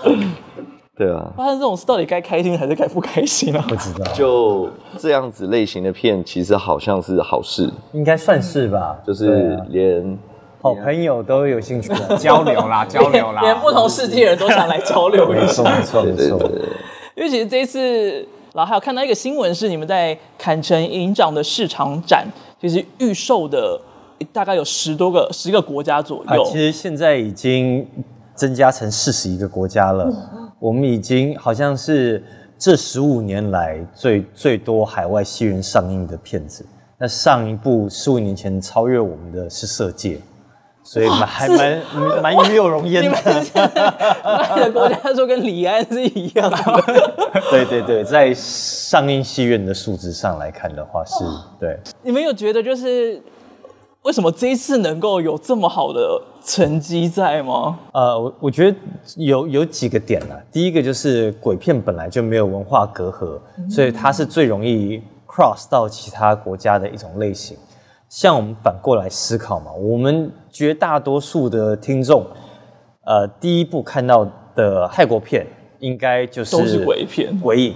[0.96, 3.62] 对啊，发生这种事到底该开心还是该不开心啊？
[3.68, 4.10] 不知道。
[4.14, 8.96] 就这样子类型的片，其实好像是好事，应该算是吧。
[9.06, 10.18] 就是连
[10.62, 15.62] 好朋友都有兴趣的交流啦， 交流啦，连不同世界人都想来交流一下。
[15.64, 16.50] 没错没错，
[17.14, 18.26] 因为其实这一次。
[18.54, 22.26] 然后还有看到一个新闻，是你们在坎城影展的市场展，
[22.60, 23.80] 其实预售的
[24.32, 26.44] 大概有十多个、十个国家左右。
[26.44, 27.86] 其实现在已经
[28.34, 30.12] 增加成四十一个国家了。
[30.58, 32.22] 我们已经好像是
[32.58, 36.64] 这十五年来最最多海外戏院上映的片子。
[36.98, 40.16] 那上一部十五年前超越我们的是《色戒》。
[40.84, 41.80] 所以蛮还蛮
[42.22, 43.18] 蛮与有荣焉的。
[43.54, 46.56] 那个国家说跟李安是一样的。
[47.50, 51.24] 对对对，在上映戏院的数值上来看的话，是
[51.58, 51.78] 对。
[52.02, 53.22] 你们有觉得就是
[54.02, 57.78] 为什么这一次能够有这么好的成绩在吗？
[57.92, 58.76] 呃，我我觉得
[59.16, 60.40] 有有几个点呢、啊。
[60.50, 63.38] 第一个就是鬼片本来就没有文化隔阂，
[63.70, 67.56] 所以它是最容易 cross 到其他国家的一种类型。
[68.12, 72.26] 像我们反过来思考嘛，我们绝大多数的听众，
[73.06, 74.22] 呃，第一部看到
[74.54, 75.46] 的泰国片
[75.78, 77.74] 应该就是都是鬼片，鬼影，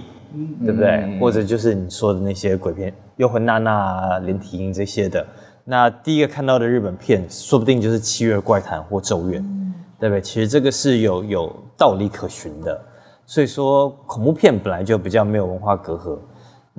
[0.63, 0.89] 对不对？
[1.07, 5.25] 嗯、或者就是你说的那些鬼片，幽魂娜娜、连体婴这些的。
[5.63, 10.21] 那第一个看到的日本片，说不定就是《七月怪谈》或《咒怨》，嗯，对不对？
[10.21, 12.79] 其实这个是有有道理可循的。
[13.25, 16.15] 所以说，恐怖片本来就比较没有文化隔阂。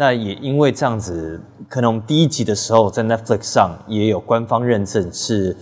[0.00, 5.56] 那也因为这样子，可能我们第一集的时候在 Netflix 上也有官方认证是，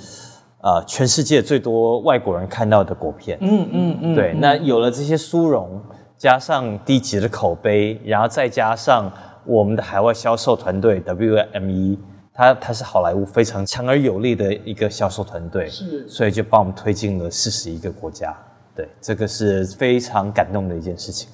[0.61, 3.39] 呃，全世界最多外国人看到的国片。
[3.41, 4.15] 嗯嗯嗯。
[4.15, 5.81] 对，那有了这些殊荣，
[6.19, 9.11] 加上第一集的口碑，然后再加上
[9.47, 11.97] 我们的海外销售团队 WME，
[12.35, 18.37] 它它是好莱坞非常强而有力的一个销售团队，是，所以就帮我们推进了四十一个国家。
[18.75, 21.31] 对，这个是非常感动的一件事情。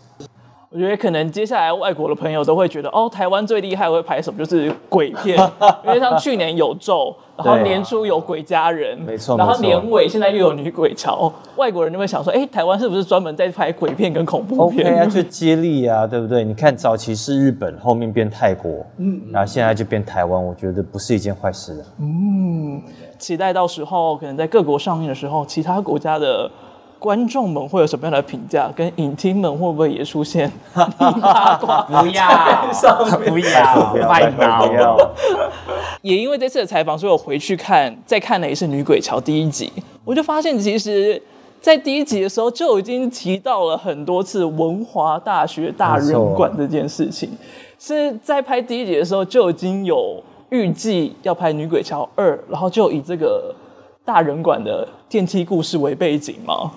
[0.75, 4.43] 我觉得可能接下来外国的朋友都会觉得，哦，台湾最厉害会拍什么？
[4.43, 5.39] 就是鬼片，
[5.85, 16.43] 因为像去年有咒，然后年初有鬼家人，没错，然后年尾现在又有女鬼潮，外国人就会想说，哎，台湾是不是专门在拍鬼片跟恐怖片？OK 啊，就接力啊，对不对？
[16.43, 21.85] 你看早期是日本，后面变泰国，嗯，然后现在就变台湾，我觉得不是一件坏事的。
[22.01, 22.81] 嗯，
[23.19, 26.51] 期待到时候可能在各国上映的时候，其他国家的。
[27.03, 28.71] 观众们会有什么样的评价？
[28.77, 31.83] 跟影厅们会不会也出现 八卦？
[31.83, 32.71] 不要，
[33.29, 34.97] 不要，拜托不要。
[36.03, 39.73] 也因为这次的采访，所以我回去看，再看了一次《女鬼桥》第一集，
[40.05, 41.21] 我就发现，其实，
[41.61, 47.29] 在第一集的时候就已经提到了很多次文华大学大人馆这件事情，
[47.81, 53.53] 是在拍第一集的时候就已经有预计要拍《女鬼桥二》，然后就以这个
[54.05, 56.71] 大人馆的电梯故事为背景吗？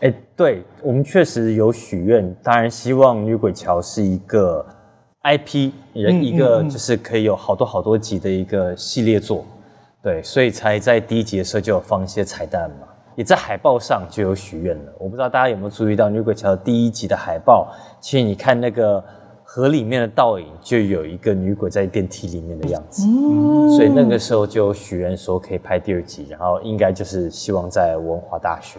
[0.00, 4.64] 哎，对，我们确实有许愿，当然希望《女鬼桥》是一个
[5.22, 9.46] IP，人一个就是可以有好多好多集的一个系列作，
[10.02, 14.92] 对，所以才在第一集的时候就有放一些彩蛋嘛，也在海报上就有许愿了。
[14.98, 19.02] 我不知道大家有没有注意到《女鬼桥》第一集的海报，其实你看那个
[19.44, 28.78] 河里面的倒影，就有一个女鬼在电梯里面的样子，嗯，所以那个时候就有许愿说可以拍第二集，然后应该就是希望在文华大学。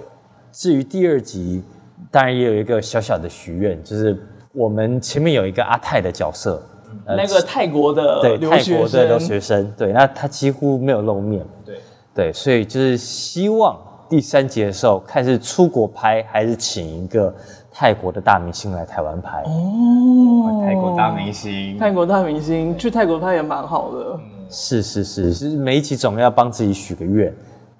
[0.57, 1.61] 至于第二集，
[2.09, 4.19] 当然也有一个小小的许愿，就是
[4.53, 6.59] 我们前面有一个阿泰的角色，
[7.05, 11.75] 那个泰国的对泰国的留学生，对，那他几乎没有露面，对。
[12.15, 13.79] 对，所以就是希望
[14.09, 17.31] 第三集的时候，看是出国拍还是请一个
[17.71, 19.43] 泰国的大明星来台湾拍。
[19.43, 27.31] 哦，泰国大明星，泰国大明星去泰国拍也蛮好的，是是是，是每一集总要帮自己许个愿。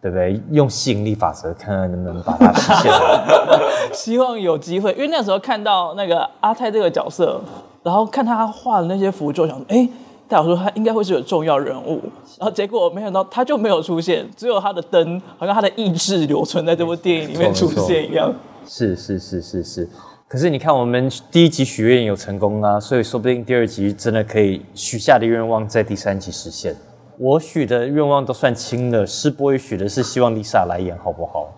[0.02, 0.40] 对不对？
[0.52, 2.92] 用吸引力法则，看看能不能把它实现。
[3.94, 7.42] 希望有机会，因为那时候看到那个阿泰这个角色，
[7.84, 9.90] 然后看他画的那些符咒，想说，哎，
[10.28, 12.02] 代表说他应该会是有重要人物，
[12.38, 18.32] 然后结果没想到他就没有出现，只有他的灯，好像他的意志留存在这部电影里面出现一样。
[18.68, 19.90] 是是是是是，
[20.28, 26.76] 可是你看我们第一集许愿有成功啊，所以说不定第二集真的可以许下的愿望在第三集实现。
[27.20, 31.52] 我许的愿望都算轻的，施波也许的是希望 Lisa 来演，好不好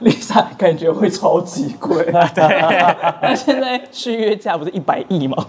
[0.00, 2.44] ？？Lisa 感觉会超级贵， 对。
[3.20, 5.44] 那现在续约价不是一百亿吗？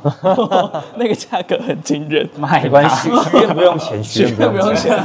[0.98, 2.28] 那个价格很惊人。
[2.36, 4.98] 没关系， 许愿不用钱，许愿不用钱。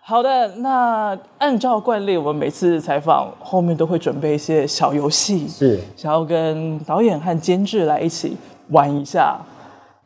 [0.00, 8.34] 好的，那按照惯例，我们每次采访后面都会准备一些小游戏，是想要跟导演和监制来一起
[8.70, 9.38] 玩一下。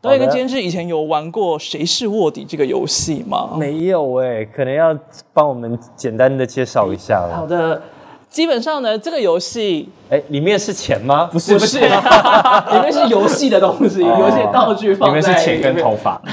[0.02, 3.50] 导演跟监制以前有玩过《谁是卧底》这个游戏吗？
[3.56, 4.92] 没有哎、欸，可能要
[5.32, 7.36] 帮我们简单的介绍一下了。
[7.36, 7.80] 好的，
[8.28, 11.28] 基本上呢，这个游戏，哎，里面是钱吗？
[11.32, 15.38] 不是，不是， 里面是游戏的东西，游戏道具放在里面。
[15.38, 16.20] 是钱跟头发。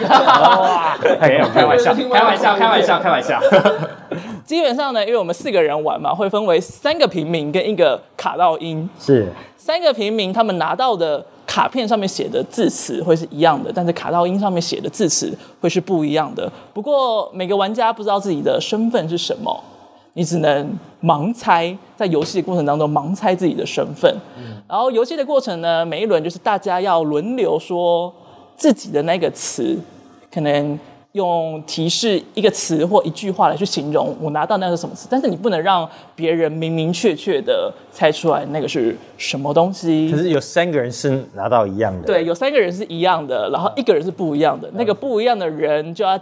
[1.21, 3.39] 没有，开玩笑，开玩笑，开玩笑， 开玩笑。
[4.43, 8.89] 基本上呢，因为我们四个人玩嘛，会分为三个平民跟一个卡道音。
[8.99, 11.23] 是三个平民，他们拿到的。
[11.59, 16.49] 卡片上面写的字词会是一样的，但是卡到音上面写的字词会是不一样的。
[16.73, 19.61] 不过每个玩家不知道自己的身份是什么，
[20.13, 20.71] 你只能
[21.03, 24.09] 盲猜，在游戏的过程当中盲猜自己的身份。
[24.37, 28.13] 嗯、然后游戏的过程呢，每一轮就是大家要轮流说
[28.55, 29.77] 自己的那个词，
[30.33, 30.79] 可能。
[31.13, 40.11] 用提示一个词或一句话来去形容我拿到那是什么词，但是你不能让别人明明确确的猜出来那个是什么东西。
[40.11, 42.05] 可是有三个人是拿到一样的。
[42.05, 44.69] 对，有三个人是一样的，然后一个人是不一样的。
[44.73, 46.19] 那个不一样的人就要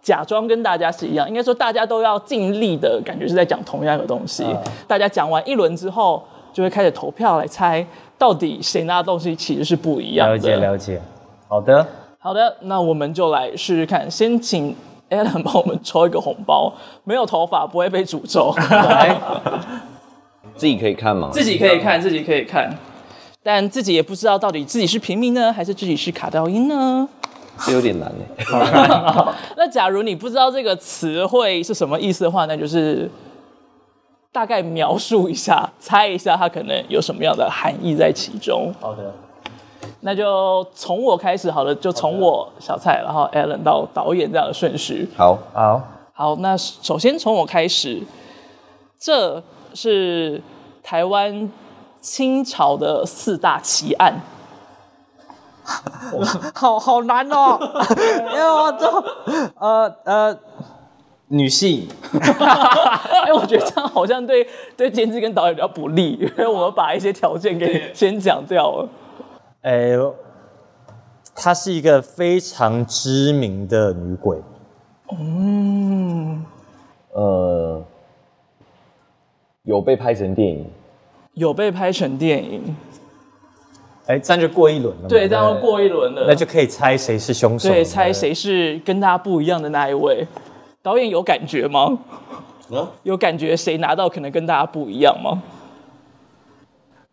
[0.00, 4.46] 假装跟大家是一样，应该说大家都要尽力的感觉是在讲同样的东西。
[4.88, 10.34] 大家讲完一轮之后，就会开始投票来猜到底谁拿的东西其实是不一样的。
[10.34, 11.02] 了解了解，
[11.46, 11.86] 好的。
[12.24, 14.10] 好的，那我们就来试试看。
[14.10, 14.74] 先请
[15.10, 16.72] Alan 帮我们抽一个红包，
[17.04, 18.50] 没有头发不会被诅咒。
[18.70, 19.14] 来，
[20.56, 21.28] 自己可以看吗？
[21.30, 22.74] 自己可以看，自己可以看，
[23.42, 27.06] 但自己也不知道到底自己是平民呢，还是自己是卡道音呢？
[27.58, 28.46] 这有点难耶。
[29.58, 33.10] 那假如你不知道这个词汇是什么意思的话，那就是
[34.32, 38.72] 大概描述一下，猜一下它可能有什么样的含义在其中。
[38.80, 39.12] 好的。
[40.06, 45.08] 那就从我开始好了，就从我小蔡，然后 Alan 到导演这样的顺序。
[45.16, 45.80] 好，好，
[46.12, 46.36] 好。
[46.36, 48.02] 那首先从我开始，
[48.98, 49.42] 这
[49.72, 50.42] 是
[50.82, 51.50] 台湾
[52.02, 54.20] 清朝的四大奇案。
[56.54, 57.58] 好好难哦，
[57.98, 58.86] 因为我这
[59.58, 60.38] 呃呃
[61.28, 61.88] 女性。
[62.12, 64.46] 哎，我觉得这样好像对
[64.76, 68.88] 对监制跟导演比较不利，因为我们把一些条件给先讲掉了。
[69.64, 69.92] 哎，
[71.34, 74.38] 她是一个非常知名的女鬼。
[75.10, 76.44] 嗯，
[77.12, 77.82] 呃，
[79.62, 80.66] 有被拍成电影，
[81.32, 82.76] 有被拍成电影。
[84.06, 85.08] 哎，这样就过一轮了。
[85.08, 86.26] 对，这样就过一轮了。
[86.28, 87.70] 那就可以猜谁是凶手。
[87.70, 90.26] 对，猜谁是跟大家不一样的那一位。
[90.82, 91.98] 导演有感觉吗？
[92.70, 92.84] 啊？
[93.02, 95.42] 有感觉谁拿到可能跟大家不一样吗？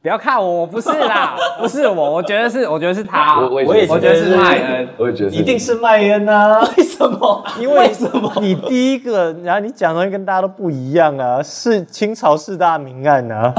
[0.01, 6.59] 不要看我，我不是啦， 不是我，我觉得是，我觉得是他，我，我也觉得是麦恩，我也觉得一定是麦恩啊！
[6.75, 7.45] 为什么？
[7.59, 8.31] 因为，什么？
[8.41, 13.53] 你第一个，然后你讲的跟大家都不一样啊，是清朝四大名案啊，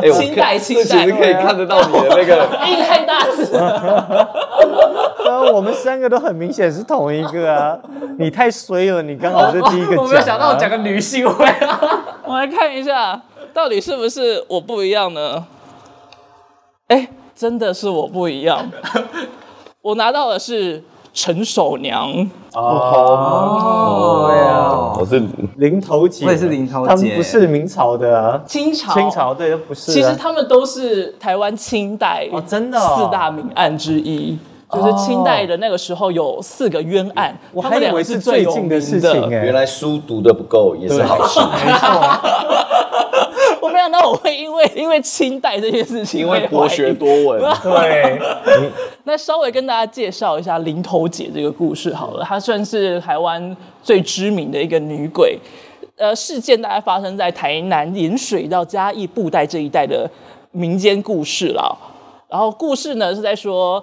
[0.00, 4.28] 欸、 清代清代，其实可以看得到你的那个，印太大字了。
[5.52, 7.76] 我们三个都很明显是同一个啊，
[8.18, 10.02] 你太衰了，你刚好是第一个讲、啊。
[10.02, 11.80] 我没有想到我讲个女性会，啊
[12.24, 13.20] 我来看一下。
[13.52, 15.44] 到底是不是我不一样呢？
[16.88, 18.70] 哎，真的是我不一样。
[19.82, 20.82] 我拿到的是
[21.12, 22.10] 陈守娘。
[22.52, 25.22] 哦，对啊，我是
[25.56, 26.88] 零头姐，我也是林头姐。
[26.88, 29.92] 他们不是明朝的啊，清朝，清朝对，不是。
[29.92, 34.38] 其实他们都是台湾清代哦，真的四大名案之一。
[34.72, 39.44] 就是清代的那个时候有四个冤案，我还以为是最近的事情哎。
[39.44, 41.40] 原来书读的不够也是好事。
[41.66, 41.88] 没错。
[43.82, 47.40] 我没想到我会因为因为清代这件事情，因为博学多闻。
[47.62, 48.20] 对。
[49.04, 55.38] 那稍微跟大家介绍一下林头姐这个故事好了，她算是台湾最知名的一个女鬼。
[55.96, 60.08] 呃，事件大概发生在台南盐水到嘉义布袋这一带的
[60.52, 61.76] 民间故事了。
[62.28, 63.82] 然后故事呢是在说。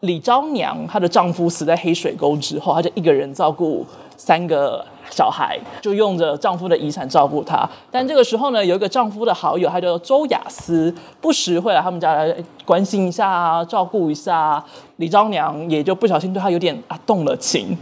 [0.00, 3.84] 李昭娘，她的丈夫死在黑水沟之后，她就一个人照顾
[4.16, 7.68] 三个小孩，就用着丈夫的遗产照顾她。
[7.90, 12.34] 但这个时候呢，有一个丈夫的好友，他叫周雅思，不时会来他们家来
[12.64, 14.64] 关心一下啊，照顾一下。
[14.96, 17.76] 李昭娘也就不小心对他有点啊动了情，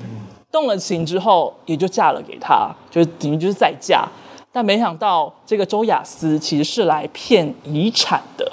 [0.51, 4.09] 动了情之后，也就嫁了给他，就等于就是再嫁。
[4.51, 8.51] 但没想到，这个周雅思其实是来骗遗产的。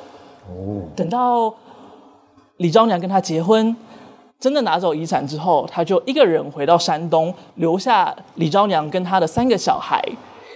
[0.47, 1.53] 哦，等到
[2.57, 3.75] 李昭娘跟他结婚。
[4.39, 9.99] 真的拿走遗产之后，他就一个人回到山东，留下李昭娘跟他的三个小孩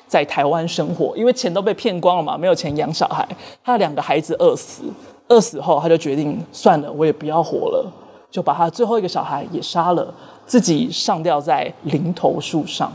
[0.07, 1.17] 在台湾生活。
[1.17, 3.27] 因为钱都被骗光了嘛，没有钱养小孩，
[3.63, 4.83] 他的两个孩子饿死，
[5.29, 7.91] 饿死后他就决定算了，我也不要活了，
[8.29, 10.13] 就把他最后一个小孩也杀了，
[10.45, 12.91] 自己上吊在林头树上。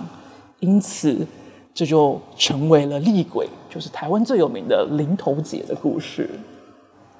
[0.60, 1.26] 因此，
[1.74, 6.30] 这就成为了厉鬼，就是台湾最有名的林头姐的故事。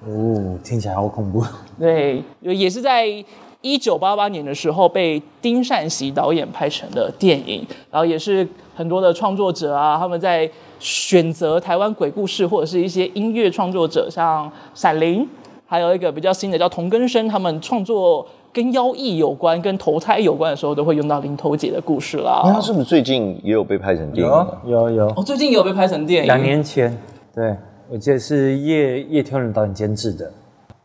[0.07, 1.45] 哦，听起来好恐怖。
[1.81, 3.25] 对，也是在。
[3.65, 8.47] 一九八八年的时候，被丁善玺导演拍成的电影，然后也是
[8.77, 10.49] 很多的创作者啊，他们在
[10.79, 15.27] 选择台湾鬼故事，或者是一些音乐创作者，像闪灵，
[15.65, 22.43] 还有一个比较新的叫童根生，他们创作跟妖异有关、跟投胎有关的时候，都会用到林头姐的故事啦。
[22.45, 24.31] 那他是不是最近也有被拍成电影？
[24.31, 25.07] 有有有。
[25.17, 26.27] 哦，最近也有被拍成电影。
[26.27, 26.95] 两年前，
[27.35, 27.57] 对，
[27.89, 30.31] 我记得是叶叶天伦导演监制的，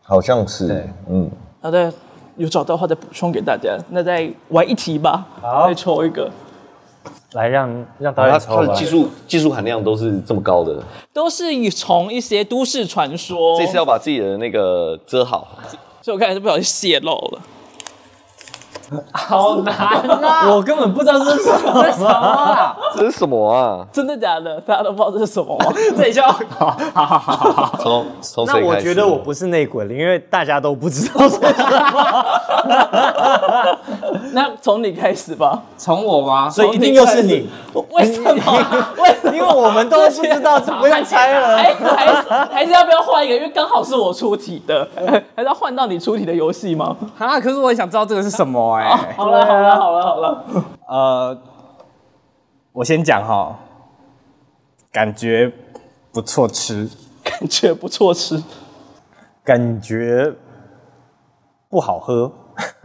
[0.02, 0.68] 好像是。
[0.70, 1.92] 对，嗯，好的。
[2.40, 6.32] 有找到的话再补充给大家，那再玩一题吧，好，再抽一个，
[7.34, 8.66] 来让让大家抽吧。
[8.66, 10.82] 他的技术技术含量都是这么高的，
[11.12, 13.60] 都是从一些都市传说。
[13.60, 15.50] 这次要把自己的那个遮好，
[16.02, 17.42] 所以我刚才是不小心泄露了。
[19.12, 20.50] 好难啊！
[20.50, 22.76] 我根本不知道这是什么，这是什么啊？
[23.00, 23.86] 这是什么啊？
[23.92, 24.60] 真的假的？
[24.62, 25.74] 大家都不知道这是什么吗？
[25.98, 27.78] 这一下，好好好好好。
[27.80, 32.26] 从从那我觉得我不是内鬼了，因为大家都不知道是什么。
[34.34, 35.64] 那从你开始吧。
[35.78, 36.50] 从我吗？
[36.50, 37.50] 所以一定又是你？
[37.92, 38.32] 为什么？
[38.98, 41.58] 为 因为我们都不知道，不用猜了。
[41.58, 43.36] 还还还是要不要换一个？
[43.36, 44.88] 因为刚好是我出题的，
[45.36, 46.96] 还是要换到你出题的游戏吗？
[47.18, 47.40] 啊！
[47.40, 49.16] 可是我也想知道这个是什么哎。
[49.16, 50.44] 好了好了好了好了，
[50.88, 51.38] 呃，
[52.80, 53.60] 我先讲哈，
[54.90, 55.52] 感觉
[56.14, 56.88] 不错吃，
[57.22, 58.42] 感觉不错吃，
[59.44, 60.34] 感觉
[61.68, 62.32] 不好喝。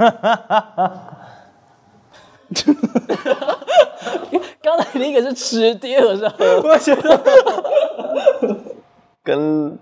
[4.61, 7.22] 刚才第一个是吃，第二个是喝，我觉得
[9.22, 9.78] 跟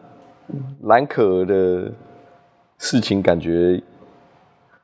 [0.83, 1.91] 蓝可儿的
[2.77, 3.83] 事情感觉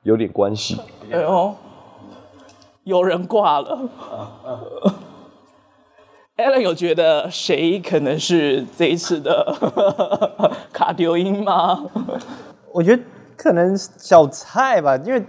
[0.05, 0.81] 有点关系。
[1.13, 1.55] 哎呦，
[2.85, 3.79] 有人挂了。
[6.39, 9.45] Alan 有觉得谁可能是这一次的
[10.73, 11.85] 卡丢音吗？
[12.73, 13.03] 我觉得
[13.37, 15.21] 可能小菜吧，因为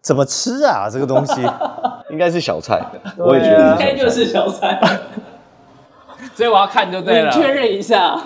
[0.00, 0.88] 怎么吃啊？
[0.88, 1.42] 这个东西
[2.10, 2.80] 应该是小菜，
[3.18, 4.80] 我也觉得应该就是小菜。
[6.32, 8.16] 所以我要看就对了，确认一下。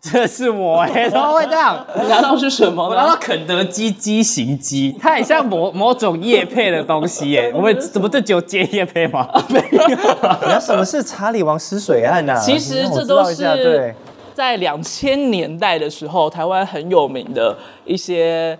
[0.12, 1.84] 这是我哎、欸， 怎么会这样？
[2.00, 2.88] 你拿到是什么？
[2.88, 7.52] 我拿到肯德基畸形鸡，它很像某某种叶配的东西耶、 欸。
[7.52, 9.28] 我们怎么这只有接叶配吗？
[9.50, 9.98] 没有。
[10.42, 12.40] 那什么是查理王失水案呢、啊？
[12.40, 13.94] 其实这都是
[14.32, 18.58] 在两千年代的时候，台湾很有名的一些。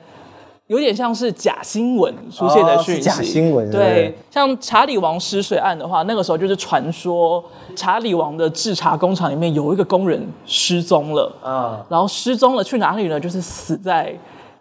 [0.70, 3.68] 有点像是假新闻出现的讯息，假新闻。
[3.72, 7.44] 对，像查理王失水案的话，那个时候就是传说
[7.74, 13.18] 查理王的制茶工厂里面有一个工人失踪了啊，然后失踪了去哪里呢？
[13.18, 14.16] 就是死在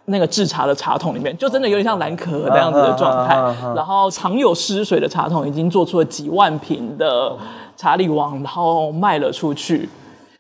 [0.06, 3.36] 那个制茶的茶桶里面，就真的有点像蓝可儿那样子的状态。
[3.76, 7.38] 然后藏有失水的茶桶已经做出了几万瓶的
[7.78, 9.88] 查理王，然后卖了出去。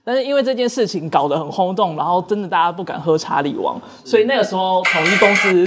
[0.09, 5.63] 但是因为这件事情搞得很轰动，然后真的大家不敢喝查理王，所以那个时候统一公司，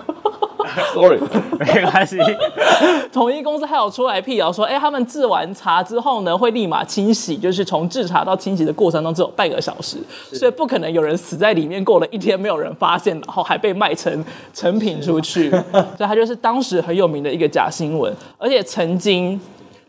[0.94, 1.20] sorry，
[1.58, 2.16] 没关系，
[3.12, 9.98] 统一公司还有出来辟谣说，哎，他们制完茶之后呢，会立马清洗，就是从制茶到清洗的过程中只有半个小时，
[10.32, 14.24] 所以不可能有人死在里面，过了一天没有人发现，然后还被卖成
[14.54, 15.60] 成品出去，所
[15.98, 19.38] 以它就是当时很有名的一个假新闻，而且曾经。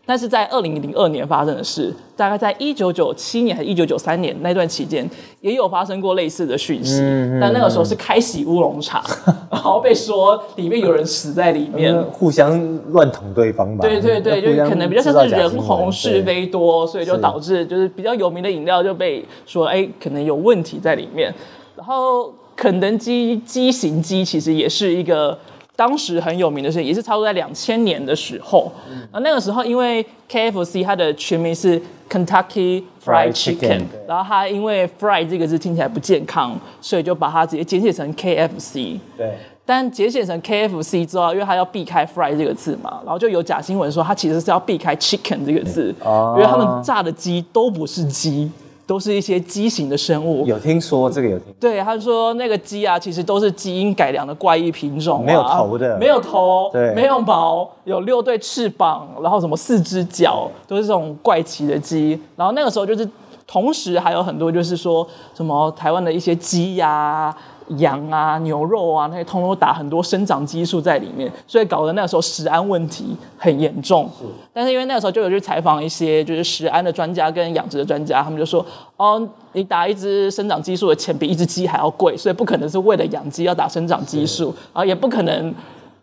[0.08, 5.04] 但是在二零零二年发生的事，大概在一九九七年还是一九九三年那段期间，
[5.40, 7.00] 也有发生过类似的讯息。
[7.00, 9.02] 嗯嗯、但那个时候是开洗乌龙茶，
[9.50, 12.56] 然后被说里面有人死在里面，嗯、互相
[12.92, 13.84] 乱捅对方吧。
[13.84, 21.34] 对对对，就可能比较像是人红是非多，所以就导致就是比较有名的饮料就被说哎可能有问题在里面。
[21.74, 25.36] 然后肯德基畸形鸡其实也是一个。
[25.76, 28.72] 当时很有名的是，也是差不多在两千年的时候。
[29.12, 38.98] 啊，那个时候因为 KFC 它的全名是 Kentucky Fried Chicken，然后它因为 Fried 这个字听起来不健康，所以就把它直接简写成 KFC。
[39.16, 39.34] 对。
[39.68, 48.48] 但简写成 KFC 之后，因为它要避开 fry 这个字嘛，然后就有假新闻说它其实是要避开 chicken 这个字，嗯、因为他们炸的鸡都不是鸡。
[48.86, 51.54] 都是一些畸形的生物，有听说这个有听说。
[51.58, 62.18] 对，他说那个鸡啊，其实都是基因改良的怪异品种，啊，没有头的，没有头，对，没有毛，有六对翅膀，然后什么四只脚，都是这种怪奇的鸡。
[62.36, 63.08] 然后那个时候就是，
[63.46, 67.36] 同时还有很多就是说什么台湾的一些鸡呀，啊。
[67.78, 74.08] 羊啊、牛肉啊，那些通通打很多生长激素在里面，所以搞得那个时候食安问题很严重。
[74.18, 78.64] 是，但是因为那个时候就有去采访一些就是食安的专家跟养殖的专家，他们就说：
[78.96, 79.20] 哦，
[79.52, 85.54] 你打一只生长激素的钱比一只鸡还要贵，所以不可能是为了养鸡要打生长激素，啊也不可能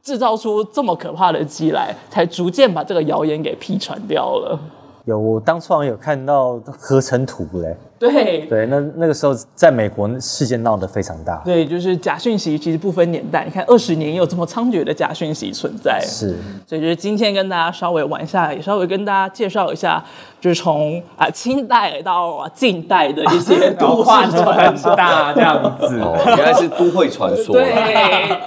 [0.01, 4.59] 制造出这么可怕的鸡来，才逐渐把这个谣言给辟传掉了。
[5.05, 7.75] 有，我当初好像有看到合成图嘞。
[7.99, 11.41] 对对，那那个时候在美国事件闹得非常大。
[11.45, 16.01] 对，就是假讯息其实不分年代，你看二十年也有这么猖獗的假讯息存在。
[16.01, 16.35] 是，
[16.67, 20.03] 所以就是今天跟大家稍微玩一下，也稍微跟大家介绍一下，
[20.41, 25.97] 就是从啊清代到近代的一些 都市传说大这样子。
[25.99, 27.55] 哦，原来是都会传说。
[27.55, 27.73] 对，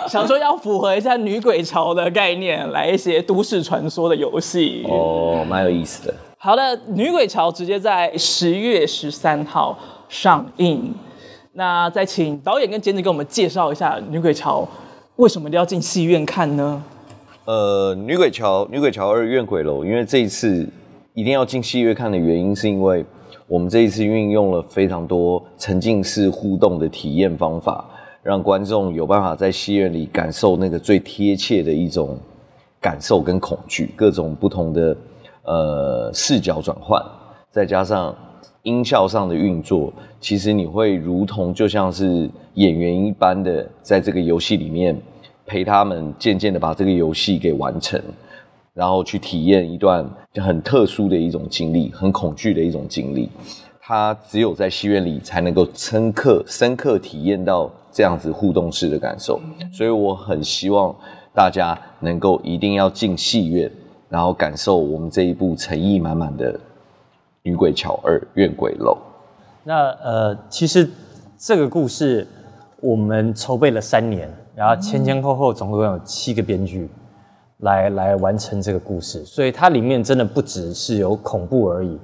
[0.07, 4.85] 想说要符合一下女鬼潮的概念，来一些都市传说的游戏。
[4.87, 6.15] 哦，蛮有意思的。
[6.47, 6.63] 好的，
[6.95, 9.77] 《女鬼桥》直接在十月十三号
[10.09, 10.95] 上映。
[11.55, 14.63] 那再请导演跟监制给我们介绍一下《女鬼桥》
[15.17, 16.81] 为什么一定要进戏院看呢？
[17.47, 20.65] 呃，《女鬼桥》《女鬼桥二怨鬼楼》，因为这一次
[21.15, 23.05] 一定要进戏院看的原因，是因为
[23.49, 27.85] 我们这一次运用了非常多沉浸式互动的体验方法，
[28.23, 32.17] 让观众有办法在戏院里感受那个最贴切的一种
[32.81, 34.97] 感受跟恐惧，各种不同的。
[35.47, 37.01] 呃，视角转换，
[37.51, 38.13] 再加上
[38.63, 45.01] 音效上的运作，其实你会如同就像是演员一般的，在这个游戏里面
[45.47, 48.03] 陪他们渐渐的把这个游戏给完成，
[48.75, 53.31] 然后去体验一段很特殊的一种经历，很恐惧的一种经历。
[53.81, 59.41] 他只有在戏院里才能够深刻、深刻体验到这样子互动式的感受，
[59.73, 60.93] 所以我很希望
[61.33, 63.71] 大家能够一定要进戏院。
[64.09, 66.53] 然后感受我们这一部诚意满满的
[67.43, 68.93] 《女鬼桥二怨鬼楼》。
[69.65, 70.89] 那呃，其实
[71.37, 72.27] 这个故事
[72.81, 76.89] 我们筹备了三年，然后前前后后总共有七个编剧
[77.59, 81.99] 来来完成这个故事，所以它里面真的不只是有恐怖而已。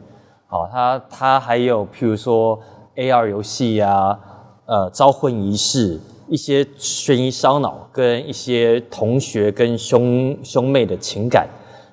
[0.47, 2.59] 好，它它还有譬如说
[2.97, 4.19] AR 游戏啊，
[4.67, 11.47] 呃，招魂仪式，一些悬疑烧脑，跟一些同学跟兄兄妹的情感。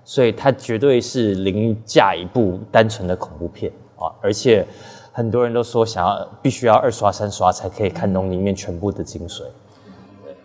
[0.09, 4.09] 所以它绝对是凌驾一部单纯的恐怖片啊！
[4.21, 4.65] 而且
[5.11, 9.43] 很多人都说想要必须要二刷三刷才可以看懂里面全部的精髓。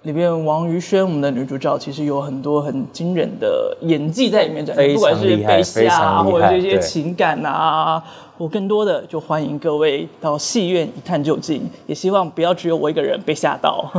[0.02, 8.04] 里面王于萱我们的女主角其实有很多很惊人的演技在里面展，不管是被吓或者这些情感啊，
[8.36, 11.66] 我更多的，就欢迎各位到戏院一探究竟。
[11.86, 13.90] 也希望不要只有我一个人被吓到。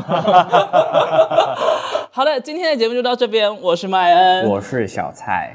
[2.15, 3.61] 好的，今天的节目就到这边。
[3.61, 5.53] 我是麦恩，我是小蔡，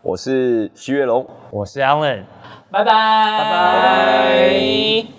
[0.00, 2.22] 我是徐月龙，我是 Alan，
[2.70, 5.12] 拜拜，拜拜。